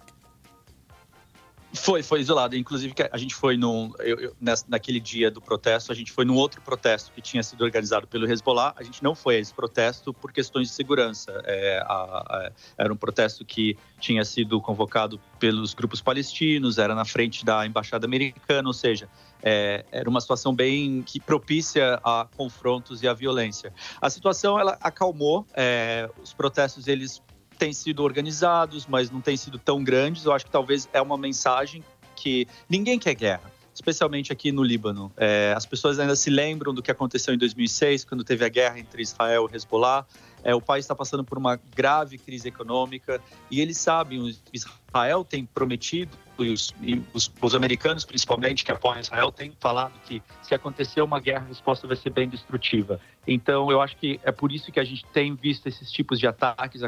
[1.73, 2.55] Foi, foi isolado.
[2.55, 4.35] Inclusive, a gente foi num, eu, eu,
[4.67, 8.29] naquele dia do protesto, a gente foi num outro protesto que tinha sido organizado pelo
[8.29, 8.73] Hezbollah.
[8.75, 11.31] A gente não foi a esse protesto por questões de segurança.
[11.45, 17.05] É, a, a, era um protesto que tinha sido convocado pelos grupos palestinos, era na
[17.05, 19.07] frente da embaixada americana, ou seja,
[19.43, 23.71] é, era uma situação bem que propícia a confrontos e a violência.
[24.01, 25.45] A situação ela acalmou.
[25.53, 27.21] É, os protestos eles
[27.59, 30.23] têm sido organizados, mas não têm sido tão grandes.
[30.23, 31.83] Eu acho que talvez é uma mensagem
[32.15, 35.11] que ninguém quer guerra, especialmente aqui no Líbano.
[35.17, 38.79] É, as pessoas ainda se lembram do que aconteceu em 2006, quando teve a guerra
[38.79, 40.05] entre Israel e Hezbollah.
[40.41, 45.45] É, o país está passando por uma grave crise econômica e eles sabem, Israel tem
[45.45, 50.55] prometido, e os, e os, os americanos principalmente que apoiam Israel têm falado que se
[50.55, 53.01] acontecer uma guerra, a resposta vai ser bem destrutiva.
[53.27, 56.27] Então, eu acho que é por isso que a gente tem visto esses tipos de
[56.27, 56.81] ataques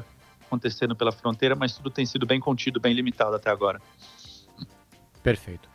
[0.52, 3.82] acontecendo pela fronteira, mas tudo tem sido bem contido, bem limitado até agora.
[5.24, 5.70] Perfeito.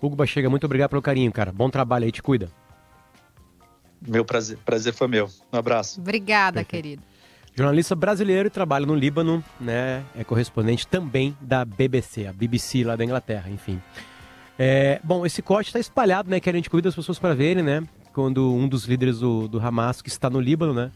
[0.00, 1.52] Hugo Bachega, muito obrigado pelo carinho, cara.
[1.52, 2.48] Bom trabalho aí, te cuida.
[4.00, 5.28] Meu prazer, prazer foi meu.
[5.52, 6.00] Um abraço.
[6.00, 6.82] Obrigada, Perfeito.
[6.82, 7.02] querido.
[7.54, 10.04] Jornalista brasileiro e trabalha no Líbano, né?
[10.16, 13.80] É correspondente também da BBC, a BBC lá da Inglaterra, enfim.
[14.58, 16.40] É, bom, esse corte está espalhado, né?
[16.40, 17.86] Que a gente convida as pessoas para verem, né?
[18.12, 20.90] Quando um dos líderes do, do Hamas, que está no Líbano, né?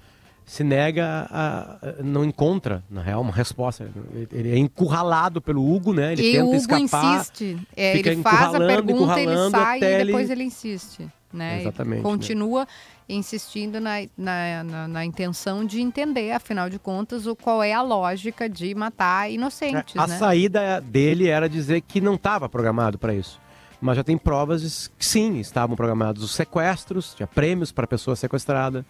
[0.47, 3.91] Se nega a, não encontra, na real, uma resposta.
[4.33, 6.13] Ele é encurralado pelo Hugo, né?
[6.13, 7.17] Ele e tenta o Hugo escapar.
[7.17, 7.59] insiste.
[7.77, 11.09] É, ele faz a pergunta, ele sai e depois ele, ele insiste.
[11.33, 11.63] Né?
[11.63, 11.97] Exatamente.
[11.97, 12.67] Ele continua né?
[13.09, 17.83] insistindo na, na, na, na, intenção de entender, afinal de contas, o, qual é a
[17.83, 19.97] lógica de matar inocentes.
[19.97, 20.17] A né?
[20.17, 23.41] saída dele era dizer que não estava programado para isso.
[23.81, 28.87] Mas já tem provas que sim, estavam programados os sequestros, tinha prêmios para pessoa sequestrada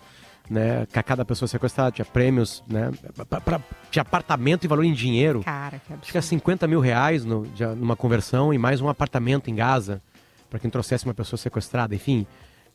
[0.49, 0.87] né?
[1.05, 2.91] Cada pessoa sequestrada tinha prêmios, né?
[3.29, 5.43] Pra, pra, tinha apartamento e valor em dinheiro.
[5.43, 6.01] Cara, que absurdo.
[6.03, 9.55] Acho que é 50 mil reais no, de, numa conversão e mais um apartamento em
[9.55, 10.03] Gaza
[10.49, 11.95] para quem trouxesse uma pessoa sequestrada.
[11.95, 12.27] Enfim,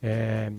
[0.02, 0.52] é,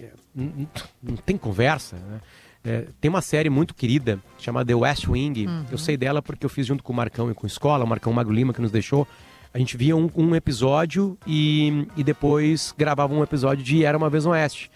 [0.00, 0.68] é, não,
[1.02, 2.20] não, tem conversa, né?
[2.66, 5.46] É, tem uma série muito querida chamada The West Wing.
[5.46, 5.66] Uhum.
[5.70, 7.86] Eu sei dela porque eu fiz junto com o Marcão e com a escola, o
[7.86, 9.06] Marcão Magro Lima que nos deixou.
[9.52, 14.08] A gente via um, um episódio e, e depois gravava um episódio de Era Uma
[14.08, 14.70] Vez no Oeste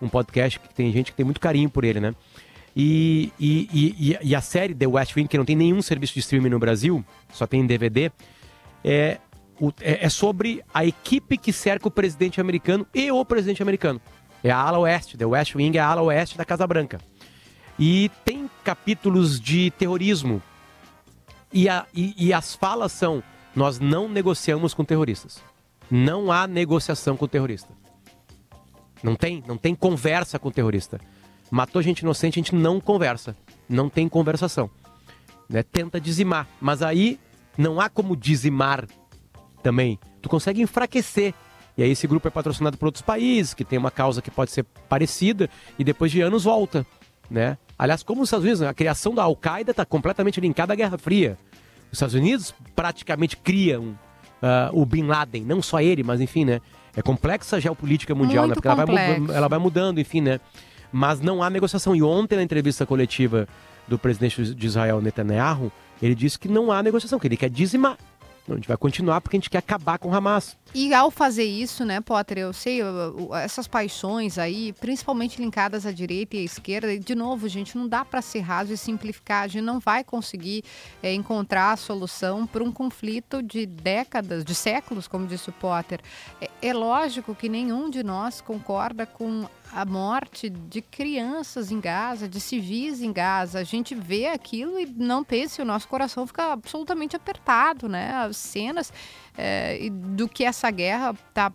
[0.00, 2.14] um podcast que tem gente que tem muito carinho por ele, né?
[2.76, 6.20] E, e, e, e, a série The West Wing, que não tem nenhum serviço de
[6.20, 8.10] streaming no Brasil, só tem DVD,
[8.82, 9.18] é,
[9.60, 14.00] o, é, é, sobre a equipe que cerca o presidente americano e o presidente americano.
[14.42, 16.98] É a ala oeste, The West Wing é a ala oeste da Casa Branca.
[17.78, 20.42] E tem capítulos de terrorismo.
[21.52, 23.22] E, a, e, e as falas são:
[23.54, 25.42] nós não negociamos com terroristas.
[25.90, 27.72] Não há negociação com terrorista.
[29.04, 30.98] Não tem, não tem conversa com o terrorista.
[31.50, 33.36] Matou gente inocente, a gente não conversa.
[33.68, 34.70] Não tem conversação.
[35.46, 35.62] Né?
[35.62, 36.48] Tenta dizimar.
[36.58, 37.20] Mas aí
[37.58, 38.86] não há como dizimar
[39.62, 39.98] também.
[40.22, 41.34] Tu consegue enfraquecer.
[41.76, 44.50] E aí esse grupo é patrocinado por outros países, que tem uma causa que pode
[44.52, 46.86] ser parecida, e depois de anos volta.
[47.30, 47.58] Né?
[47.78, 51.36] Aliás, como os Estados Unidos, a criação da Al-Qaeda está completamente linkada à Guerra Fria.
[51.92, 53.98] Os Estados Unidos praticamente criam
[54.40, 56.60] uh, o Bin Laden, não só ele, mas enfim, né?
[56.96, 58.54] É complexa a geopolítica mundial, né?
[58.54, 58.74] Muito né?
[58.74, 60.40] Porque ela vai, ela vai mudando, enfim, né?
[60.92, 61.94] Mas não há negociação.
[61.94, 63.48] E ontem, na entrevista coletiva
[63.88, 67.98] do presidente de Israel, Netanyahu, ele disse que não há negociação, que ele quer dizimar.
[68.48, 70.56] A gente vai continuar porque a gente quer acabar com o Hamas.
[70.76, 72.80] E ao fazer isso, né, Potter, eu sei,
[73.40, 78.04] essas paixões aí, principalmente linkadas à direita e à esquerda, de novo, gente, não dá
[78.04, 80.64] para ser raso e simplificar, a gente não vai conseguir
[81.00, 86.00] é, encontrar a solução para um conflito de décadas, de séculos, como disse o Potter.
[86.40, 92.28] É, é lógico que nenhum de nós concorda com a morte de crianças em Gaza,
[92.28, 93.58] de civis em Gaza.
[93.58, 98.12] A gente vê aquilo e não pense, o nosso coração fica absolutamente apertado, né?
[98.14, 98.92] As cenas
[99.36, 101.52] é, do que essa guerra está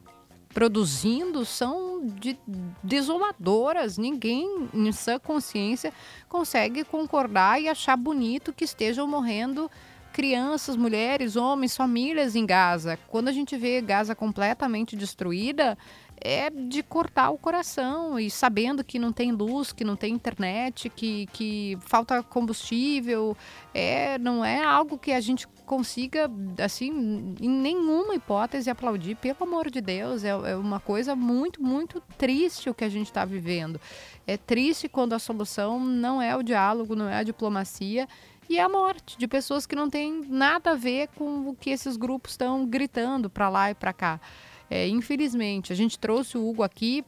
[0.53, 2.37] produzindo são de
[2.83, 3.97] desoladoras.
[3.97, 5.93] Ninguém, em sã consciência,
[6.27, 9.69] consegue concordar e achar bonito que estejam morrendo
[10.11, 12.97] crianças, mulheres, homens, famílias em Gaza.
[13.07, 15.77] Quando a gente vê Gaza completamente destruída,
[16.21, 20.89] é de cortar o coração e sabendo que não tem luz, que não tem internet,
[20.89, 23.35] que, que falta combustível,
[23.73, 26.29] é, não é algo que a gente consiga,
[26.63, 32.01] assim, em nenhuma hipótese aplaudir, pelo amor de Deus, é, é uma coisa muito, muito
[32.17, 33.79] triste o que a gente está vivendo.
[34.25, 38.07] É triste quando a solução não é o diálogo, não é a diplomacia,
[38.49, 41.69] e é a morte de pessoas que não têm nada a ver com o que
[41.69, 44.19] esses grupos estão gritando para lá e para cá.
[44.69, 47.03] É, infelizmente, a gente trouxe o Hugo aqui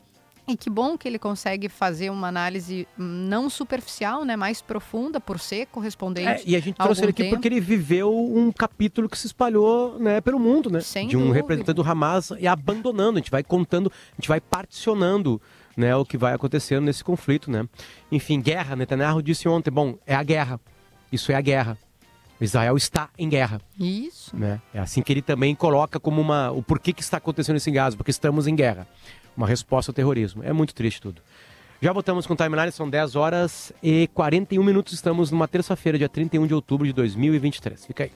[0.48, 5.40] e que bom que ele consegue fazer uma análise não superficial, né, mais profunda, por
[5.40, 6.44] ser correspondente.
[6.44, 7.36] É, e a gente trouxe ele aqui tempo.
[7.36, 10.82] porque ele viveu um capítulo que se espalhou né, pelo mundo, né?
[10.82, 11.36] Sem de um dúvida.
[11.36, 13.18] representante do Hamas e abandonando.
[13.18, 15.40] A gente vai contando, a gente vai particionando
[15.78, 17.68] né, o que vai acontecendo nesse conflito, né?
[18.12, 18.76] Enfim, guerra.
[18.76, 20.60] Netanyahu disse ontem, bom, é a guerra.
[21.12, 21.78] Isso é a guerra.
[22.46, 23.62] Israel está em guerra.
[23.80, 24.36] Isso.
[24.36, 24.62] Né?
[24.74, 26.52] É assim que ele também coloca como uma.
[26.52, 27.96] O porquê que está acontecendo isso em Gaza?
[27.96, 28.88] Porque estamos em guerra.
[29.36, 30.44] Uma resposta ao terrorismo.
[30.44, 31.22] É muito triste tudo.
[31.82, 34.94] Já voltamos com o timeline, são 10 horas e 41 minutos.
[34.94, 37.86] Estamos numa terça-feira, dia 31 de outubro de 2023.
[37.86, 38.12] Fica aí.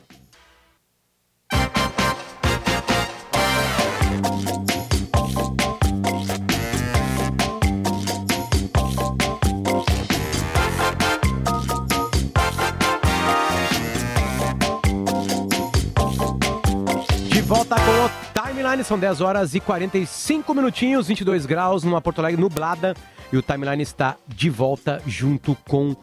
[18.65, 22.95] Timeline, são 10 horas e 45 minutinhos, 22 graus, numa Porto Alegre nublada.
[23.32, 25.95] E o Timeline está de volta junto com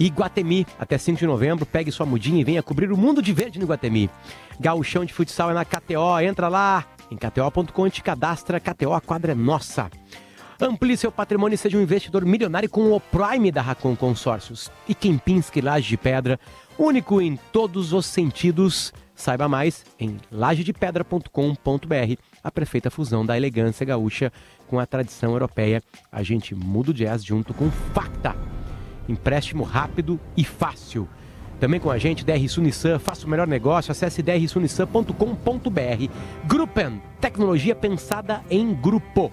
[0.00, 1.66] Iguatemi, até 5 de novembro.
[1.66, 4.08] Pegue sua mudinha e venha cobrir o mundo de verde no Iguatemi.
[4.58, 8.58] Gauchão de futsal é na KTO, entra lá em kto.com te cadastra.
[8.58, 9.90] KTO, a quadra é nossa.
[10.58, 14.70] Amplie seu patrimônio e seja um investidor milionário com o Prime da Racon Consórcios.
[14.88, 16.40] E Kempinski Laje de Pedra,
[16.78, 18.94] único em todos os sentidos.
[19.18, 24.32] Saiba mais em lajedepedra.com.br, a perfeita fusão da elegância gaúcha
[24.68, 25.82] com a tradição europeia.
[26.12, 28.36] A gente muda o jazz junto com Facta.
[29.08, 31.08] Empréstimo rápido e fácil.
[31.58, 35.12] Também com a gente, DR Sunissan, faça o melhor negócio, acesse drsunissan.com.br.
[36.46, 39.32] Gruppen, tecnologia pensada em grupo.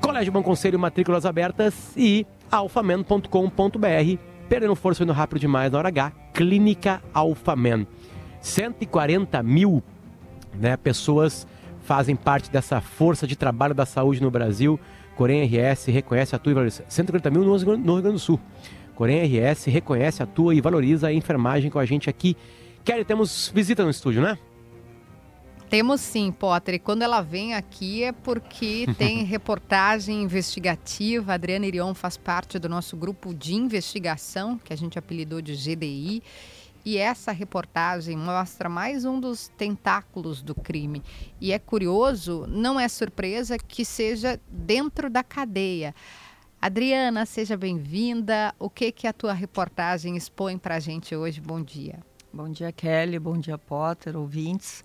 [0.00, 4.18] Colégio Bom Conselho, matrículas abertas e alfamen.com.br.
[4.48, 7.86] Perdendo força indo rápido demais na hora H, Clínica Alfamen.
[8.40, 9.82] 140 mil
[10.54, 11.46] né, pessoas
[11.82, 14.78] fazem parte dessa força de trabalho da saúde no Brasil.
[15.16, 16.84] Corém RS reconhece, atua e valoriza.
[16.88, 18.40] 140 mil no Rio Grande do Sul.
[18.94, 22.36] Corém RS reconhece, atua e valoriza a enfermagem com a gente aqui.
[22.84, 24.38] Kelly, temos visita no estúdio, né?
[25.68, 26.74] Temos sim, Potter.
[26.74, 31.32] E quando ela vem aqui é porque tem reportagem investigativa.
[31.32, 35.54] A Adriana Irion faz parte do nosso grupo de investigação, que a gente apelidou de
[35.54, 36.22] GDI.
[36.90, 41.04] E essa reportagem mostra mais um dos tentáculos do crime.
[41.40, 45.94] E é curioso, não é surpresa que seja dentro da cadeia.
[46.60, 48.52] Adriana, seja bem-vinda.
[48.58, 51.40] O que que a tua reportagem expõe para a gente hoje?
[51.40, 52.00] Bom dia.
[52.32, 53.20] Bom dia, Kelly.
[53.20, 54.82] Bom dia, Potter, ouvintes.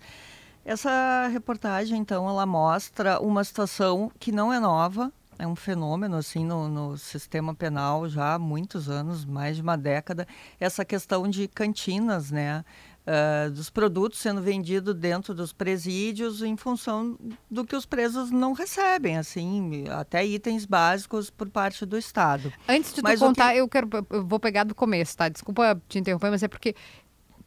[0.64, 6.44] Essa reportagem, então, ela mostra uma situação que não é nova, é um fenômeno assim
[6.44, 10.26] no, no, sistema penal já há muitos anos, mais de uma década,
[10.58, 12.64] essa questão de cantinas, né?
[13.06, 17.16] Uh, dos produtos sendo vendidos dentro dos presídios em função
[17.48, 22.52] do que os presos não recebem, assim, até itens básicos por parte do Estado.
[22.68, 23.60] Antes de tu contar, que...
[23.60, 25.28] eu quero, eu vou pegar do começo, tá?
[25.28, 26.74] Desculpa te interromper, mas é porque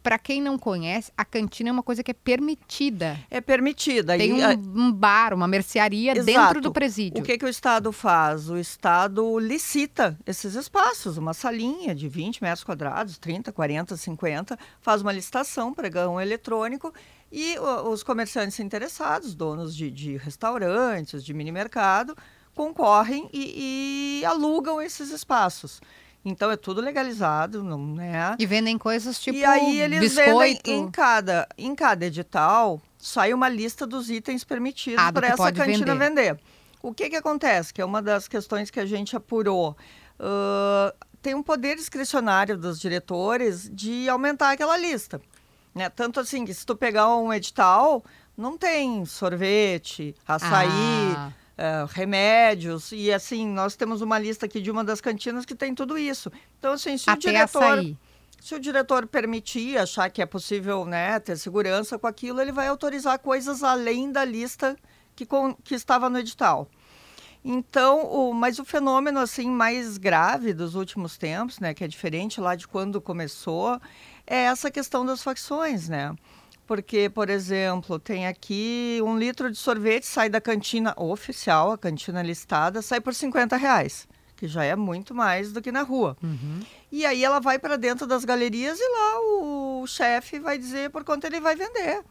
[0.09, 3.19] para quem não conhece, a cantina é uma coisa que é permitida.
[3.29, 4.17] É permitida.
[4.17, 6.25] Tem um, um bar, uma mercearia Exato.
[6.25, 7.21] dentro do presídio.
[7.21, 8.49] O que, que o Estado faz?
[8.49, 15.03] O Estado licita esses espaços, uma salinha de 20 metros quadrados, 30, 40, 50, faz
[15.03, 16.91] uma licitação, pregão eletrônico
[17.31, 22.17] e os comerciantes interessados, donos de, de restaurantes, de mini mercado,
[22.55, 25.79] concorrem e, e alugam esses espaços.
[26.23, 28.35] Então é tudo legalizado, não é?
[28.37, 30.61] E vendem coisas tipo E aí eles biscoito.
[30.65, 35.51] vendem em cada, em cada edital sai uma lista dos itens permitidos ah, para essa
[35.51, 36.33] cantina vender.
[36.33, 36.39] vender.
[36.81, 37.73] O que que acontece?
[37.73, 39.75] Que é uma das questões que a gente apurou.
[40.19, 45.21] Uh, tem um poder discricionário dos diretores de aumentar aquela lista.
[45.73, 45.89] Né?
[45.89, 48.03] Tanto assim que se tu pegar um edital,
[48.37, 50.69] não tem sorvete, açaí,
[51.15, 51.31] ah.
[51.59, 55.75] Uh, remédios e assim nós temos uma lista aqui de uma das cantinas que tem
[55.75, 56.31] tudo isso.
[56.57, 57.97] Então assim se Até o diretor açaí.
[58.39, 62.69] se o diretor permitir achar que é possível né ter segurança com aquilo ele vai
[62.69, 64.77] autorizar coisas além da lista
[65.13, 66.65] que, com, que estava no edital.
[67.43, 72.39] Então o, mas o fenômeno assim mais grave dos últimos tempos né que é diferente
[72.39, 73.81] lá de quando começou
[74.25, 76.15] é essa questão das facções né
[76.69, 82.21] porque, por exemplo, tem aqui um litro de sorvete, sai da cantina oficial, a cantina
[82.21, 86.15] listada, sai por 50 reais, que já é muito mais do que na rua.
[86.21, 86.59] Uhum.
[86.91, 91.03] E aí ela vai para dentro das galerias e lá o chefe vai dizer por
[91.03, 92.03] quanto ele vai vender.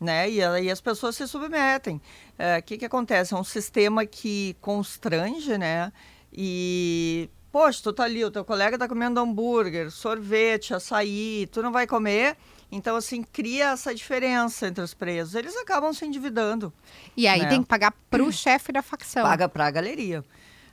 [0.00, 0.30] Né?
[0.30, 1.96] E aí as pessoas se submetem.
[1.96, 2.00] O
[2.38, 3.34] é, que, que acontece?
[3.34, 5.92] É um sistema que constrange, né?
[6.32, 11.72] E poxa, tu tá ali, o teu colega tá comendo hambúrguer, sorvete, açaí, tu não
[11.72, 12.36] vai comer,
[12.70, 15.34] então, assim, cria essa diferença entre os presos.
[15.34, 16.72] Eles acabam se endividando.
[17.16, 17.48] E aí né?
[17.48, 19.22] tem que pagar para o chefe da facção.
[19.22, 20.24] Paga para a galeria.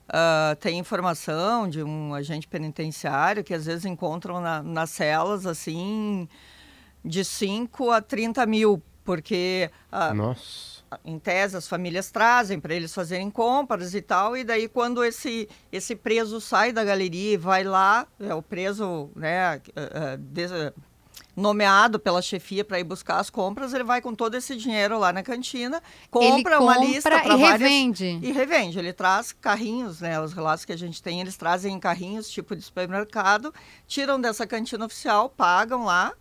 [0.07, 6.27] Uh, tem informação de um agente penitenciário que às vezes encontram na, nas celas, assim,
[7.05, 9.69] de 5 a 30 mil, porque...
[9.91, 10.73] Uh, Nossa
[11.03, 15.49] em tese as famílias trazem para eles fazerem compras e tal e daí quando esse
[15.71, 20.73] esse preso sai da galeria e vai lá é o preso né uh, uh,
[21.35, 25.11] nomeado pela chefia para ir buscar as compras, ele vai com todo esse dinheiro lá
[25.11, 28.19] na cantina, compra, compra uma lista para revende.
[28.21, 28.79] E revende.
[28.79, 30.19] Ele traz carrinhos, né?
[30.19, 33.53] Os relatos que a gente tem, eles trazem em carrinhos, tipo de supermercado,
[33.87, 36.13] tiram dessa cantina oficial, pagam lá.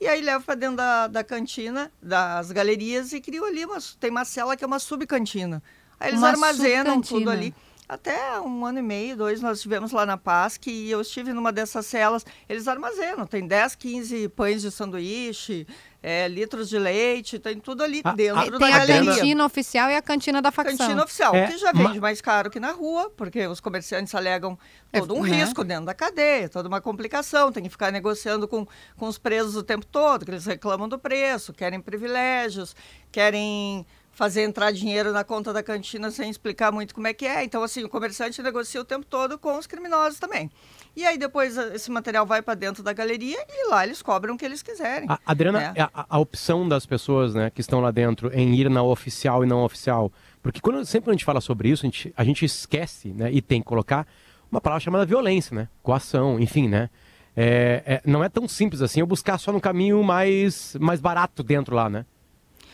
[0.00, 3.78] E aí levam para dentro da, da cantina, das galerias e criam ali uma.
[3.98, 5.62] Tem uma cela que é uma subcantina.
[5.98, 7.54] Aí eles uma armazenam tudo ali
[7.88, 11.52] até um ano e meio, dois, nós estivemos lá na PASC e eu estive numa
[11.52, 12.26] dessas celas.
[12.48, 15.66] Eles armazenam, tem 10, 15 pães de sanduíche,
[16.02, 19.88] é, litros de leite, tem tudo ali ah, dentro ah, da Tem a cantina oficial
[19.88, 20.78] e a cantina da facção.
[20.78, 24.58] Cantina oficial, é, que já vende mais caro que na rua, porque os comerciantes alegam
[24.92, 25.36] é, todo um né?
[25.36, 28.66] risco dentro da cadeia, toda uma complicação, tem que ficar negociando com,
[28.96, 32.74] com os presos o tempo todo, que eles reclamam do preço, querem privilégios,
[33.12, 33.86] querem
[34.16, 37.44] fazer entrar dinheiro na conta da cantina sem explicar muito como é que é.
[37.44, 40.50] Então, assim, o comerciante negocia o tempo todo com os criminosos também.
[40.96, 44.38] E aí depois esse material vai para dentro da galeria e lá eles cobram o
[44.38, 45.06] que eles quiserem.
[45.06, 45.74] A, Adriana, né?
[45.92, 49.46] a, a, opção das pessoas né, que estão lá dentro em ir na oficial e
[49.46, 50.10] não oficial,
[50.42, 53.42] porque quando sempre a gente fala sobre isso, a gente, a gente esquece né, e
[53.42, 54.06] tem que colocar
[54.50, 55.68] uma palavra chamada violência, né?
[55.82, 56.88] Coação, enfim, né?
[57.36, 61.42] É, é, não é tão simples assim eu buscar só no caminho mais, mais barato
[61.42, 62.06] dentro lá, né?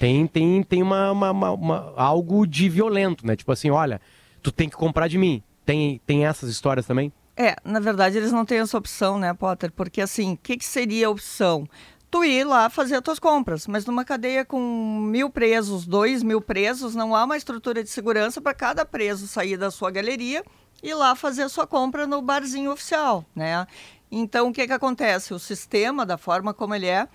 [0.02, 3.36] Tem, tem, tem uma, uma, uma, uma, algo de violento, né?
[3.36, 4.00] Tipo assim, olha,
[4.42, 5.40] tu tem que comprar de mim.
[5.64, 7.12] Tem, tem essas histórias também?
[7.36, 9.70] É, na verdade eles não têm essa opção, né, Potter?
[9.70, 11.68] Porque assim, o que, que seria a opção?
[12.10, 14.58] Tu ir lá fazer as tuas compras, mas numa cadeia com
[15.00, 19.56] mil presos, dois mil presos, não há uma estrutura de segurança para cada preso sair
[19.56, 20.42] da sua galeria
[20.82, 23.68] e lá fazer a sua compra no barzinho oficial, né?
[24.10, 25.32] Então, o que, que acontece?
[25.32, 27.06] O sistema, da forma como ele é,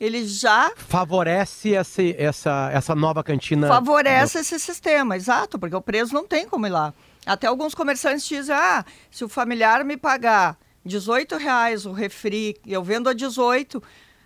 [0.00, 0.72] ele já.
[0.76, 3.68] Favorece esse, essa, essa nova cantina.
[3.68, 6.94] Favorece esse sistema, exato, porque o preso não tem como ir lá.
[7.26, 12.82] Até alguns comerciantes dizem: ah, se o familiar me pagar 18 reais o refri, eu
[12.82, 13.82] vendo a 18,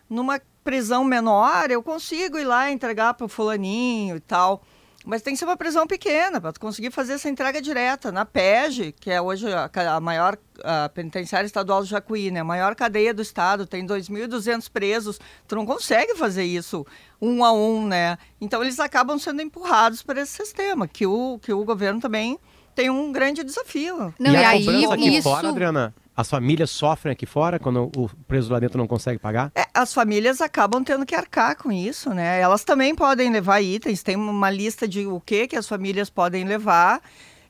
[0.08, 4.62] numa prisão menor, eu consigo ir lá entregar para o fulaninho e tal.
[5.04, 8.12] Mas tem que ser uma prisão pequena para conseguir fazer essa entrega direta.
[8.12, 12.40] Na PEG, que é hoje a, maior a penitenciária estadual do Jacuí, né?
[12.40, 16.86] a maior cadeia do estado, tem 2.200 presos, tu não consegue fazer isso
[17.20, 18.16] um a um, né?
[18.40, 22.38] Então eles acabam sendo empurrados para esse sistema, que o, que o governo também
[22.74, 24.14] tem um grande desafio.
[24.18, 25.28] Não, e, e aí, aqui isso...
[25.28, 29.52] fora, Adriana, as famílias sofrem aqui fora quando o preso lá dentro não consegue pagar?
[29.54, 32.40] É, as famílias acabam tendo que arcar com isso, né?
[32.40, 36.44] Elas também podem levar itens, tem uma lista de o que que as famílias podem
[36.44, 37.00] levar.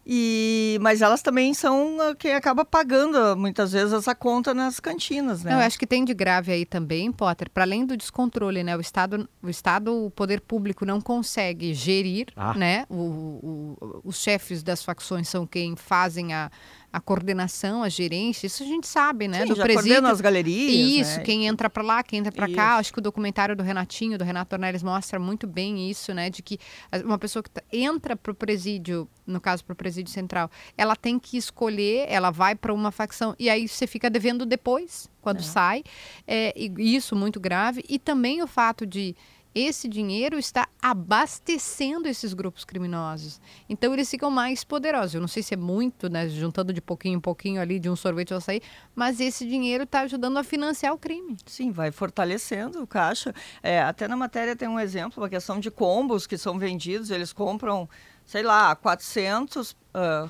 [0.04, 5.54] E, mas elas também são quem acaba pagando muitas vezes essa conta nas cantinas, né?
[5.54, 8.76] eu acho que tem de grave aí também, Potter, para além do descontrole, né?
[8.76, 12.52] O Estado, o Estado, o poder público não consegue gerir, ah.
[12.54, 12.84] né?
[12.88, 16.50] O, o, os chefes das facções são quem fazem a,
[16.92, 19.42] a coordenação, a gerência, isso a gente sabe, né?
[19.42, 20.06] Sim, do já presídio.
[20.06, 21.06] as galerias.
[21.06, 21.24] Isso, né?
[21.24, 22.76] quem entra para lá, quem entra para cá.
[22.76, 26.28] Acho que o documentário do Renatinho, do Renato Ornelis, mostra muito bem isso, né?
[26.28, 26.58] De que
[27.02, 30.94] uma pessoa que tá, entra para o presídio, no caso para o presídio central, ela
[30.94, 35.40] tem que escolher, ela vai para uma facção e aí você fica devendo depois, quando
[35.40, 35.42] é.
[35.42, 35.84] sai.
[36.26, 37.82] É, isso muito grave.
[37.88, 39.16] E também o fato de
[39.54, 43.40] esse dinheiro está abastecendo esses grupos criminosos.
[43.68, 45.14] Então eles ficam mais poderosos.
[45.14, 47.96] Eu não sei se é muito, né, juntando de pouquinho em pouquinho ali de um
[47.96, 48.62] sorvete ao sair,
[48.94, 51.36] mas esse dinheiro está ajudando a financiar o crime.
[51.46, 53.34] Sim, vai fortalecendo o caixa.
[53.62, 57.32] É, até na matéria tem um exemplo, a questão de combos que são vendidos, eles
[57.32, 57.88] compram
[58.32, 59.76] sei lá, 400 uh,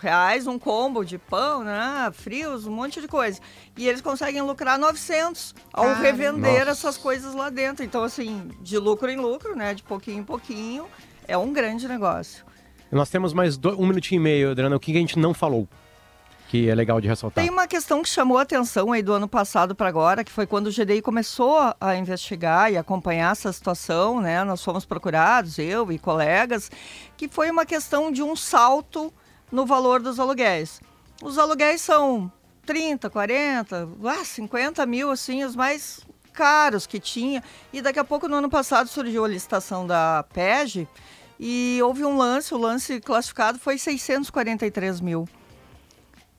[0.00, 2.11] reais um combo de pão, né?
[2.12, 3.38] Frios, um monte de coisa.
[3.78, 6.03] E eles conseguem lucrar 900 ao Caramba.
[6.03, 6.70] revender Nossa.
[6.72, 7.84] essas coisas lá dentro.
[7.84, 9.72] Então, assim, de lucro em lucro, né?
[9.72, 10.86] De pouquinho em pouquinho,
[11.28, 12.44] é um grande negócio.
[12.90, 14.74] Nós temos mais dois, um minutinho e meio, Adriana.
[14.74, 15.68] O que a gente não falou?
[16.53, 17.42] Que é legal de ressaltar.
[17.42, 20.46] Tem uma questão que chamou a atenção aí do ano passado para agora, que foi
[20.46, 24.44] quando o GDI começou a investigar e acompanhar essa situação, né?
[24.44, 26.70] Nós fomos procurados, eu e colegas,
[27.16, 29.11] que foi uma questão de um salto
[29.50, 30.78] no valor dos aluguéis.
[31.22, 32.30] Os aluguéis são
[32.66, 37.42] 30, 40, ah, 50 mil, assim, os mais caros que tinha.
[37.72, 40.86] E daqui a pouco, no ano passado, surgiu a licitação da PEG
[41.40, 45.26] e houve um lance, o lance classificado foi 643 mil.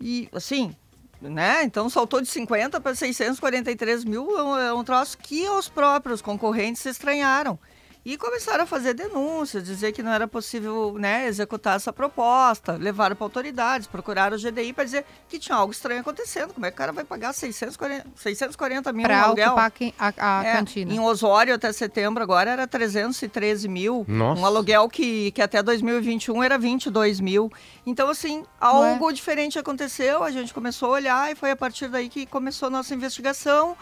[0.04, 0.76] E, assim,
[1.22, 1.64] né?
[1.64, 6.22] Então saltou de 50 para 643 mil, é um, é um troço que os próprios
[6.22, 7.58] concorrentes se estranharam
[8.06, 13.16] e começaram a fazer denúncias, dizer que não era possível né, executar essa proposta, levaram
[13.16, 16.54] para autoridades, procuraram o GDI para dizer que tinha algo estranho acontecendo.
[16.54, 20.52] Como é que o cara vai pagar 640, 640 mil para ocupar a, a é,
[20.52, 20.94] cantina?
[20.94, 24.06] Em Osório, até setembro, agora era 313 mil.
[24.06, 24.42] Nossa.
[24.42, 27.50] Um aluguel que, que até 2021 era 22 mil.
[27.86, 29.14] Então, assim, algo Ué.
[29.14, 32.70] diferente aconteceu, a gente começou a olhar e foi a partir daí que começou a
[32.70, 33.78] nossa investigação.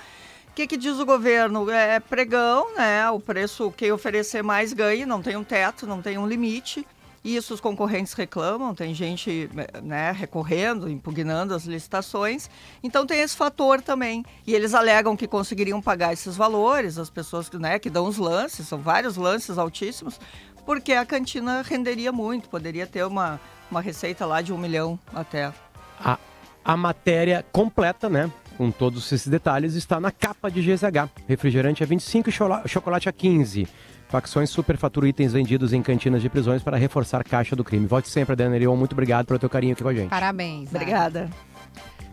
[0.51, 1.69] O que, que, diz o governo?
[1.71, 3.09] É pregão, né?
[3.09, 6.85] O preço, quem oferecer mais ganha, não tem um teto, não tem um limite.
[7.23, 9.49] Isso os concorrentes reclamam, tem gente
[9.81, 12.49] né, recorrendo, impugnando as licitações.
[12.83, 14.25] Então tem esse fator também.
[14.45, 18.67] E eles alegam que conseguiriam pagar esses valores, as pessoas né, que dão os lances,
[18.67, 20.19] são vários lances altíssimos,
[20.65, 23.39] porque a cantina renderia muito, poderia ter uma,
[23.69, 25.53] uma receita lá de um milhão até.
[25.97, 26.17] A,
[26.65, 28.29] a matéria completa, né?
[28.61, 31.09] Com todos esses detalhes está na capa de GZH.
[31.27, 32.31] Refrigerante a 25 e
[32.69, 33.67] chocolate a 15.
[34.07, 37.87] Facções superfatura itens vendidos em cantinas de prisões para reforçar a caixa do crime.
[37.87, 38.75] Volte sempre, Adriana Erion.
[38.75, 40.09] Muito obrigado pelo teu carinho aqui com a gente.
[40.09, 40.69] Parabéns.
[40.69, 41.27] Obrigada.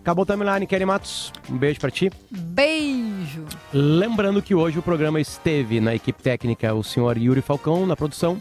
[0.01, 1.31] Acabou o timeline, Kelly Matos.
[1.51, 2.11] Um beijo para ti.
[2.31, 3.45] Beijo.
[3.71, 8.41] Lembrando que hoje o programa esteve na equipe técnica o senhor Yuri Falcão na produção.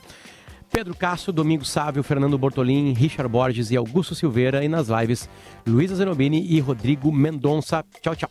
[0.78, 5.28] Pedro Castro, Domingo Sávio, Fernando Bortolin, Richard Borges e Augusto Silveira e nas lives
[5.65, 7.84] Luísa Zenobini e Rodrigo Mendonça.
[7.99, 8.30] Tchau, tchau.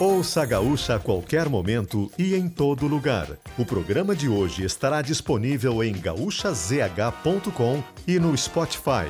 [0.00, 3.28] Ouça a Gaúcha a qualquer momento e em todo lugar.
[3.58, 9.06] O programa de hoje estará disponível em gaúchazh.com e no Spotify.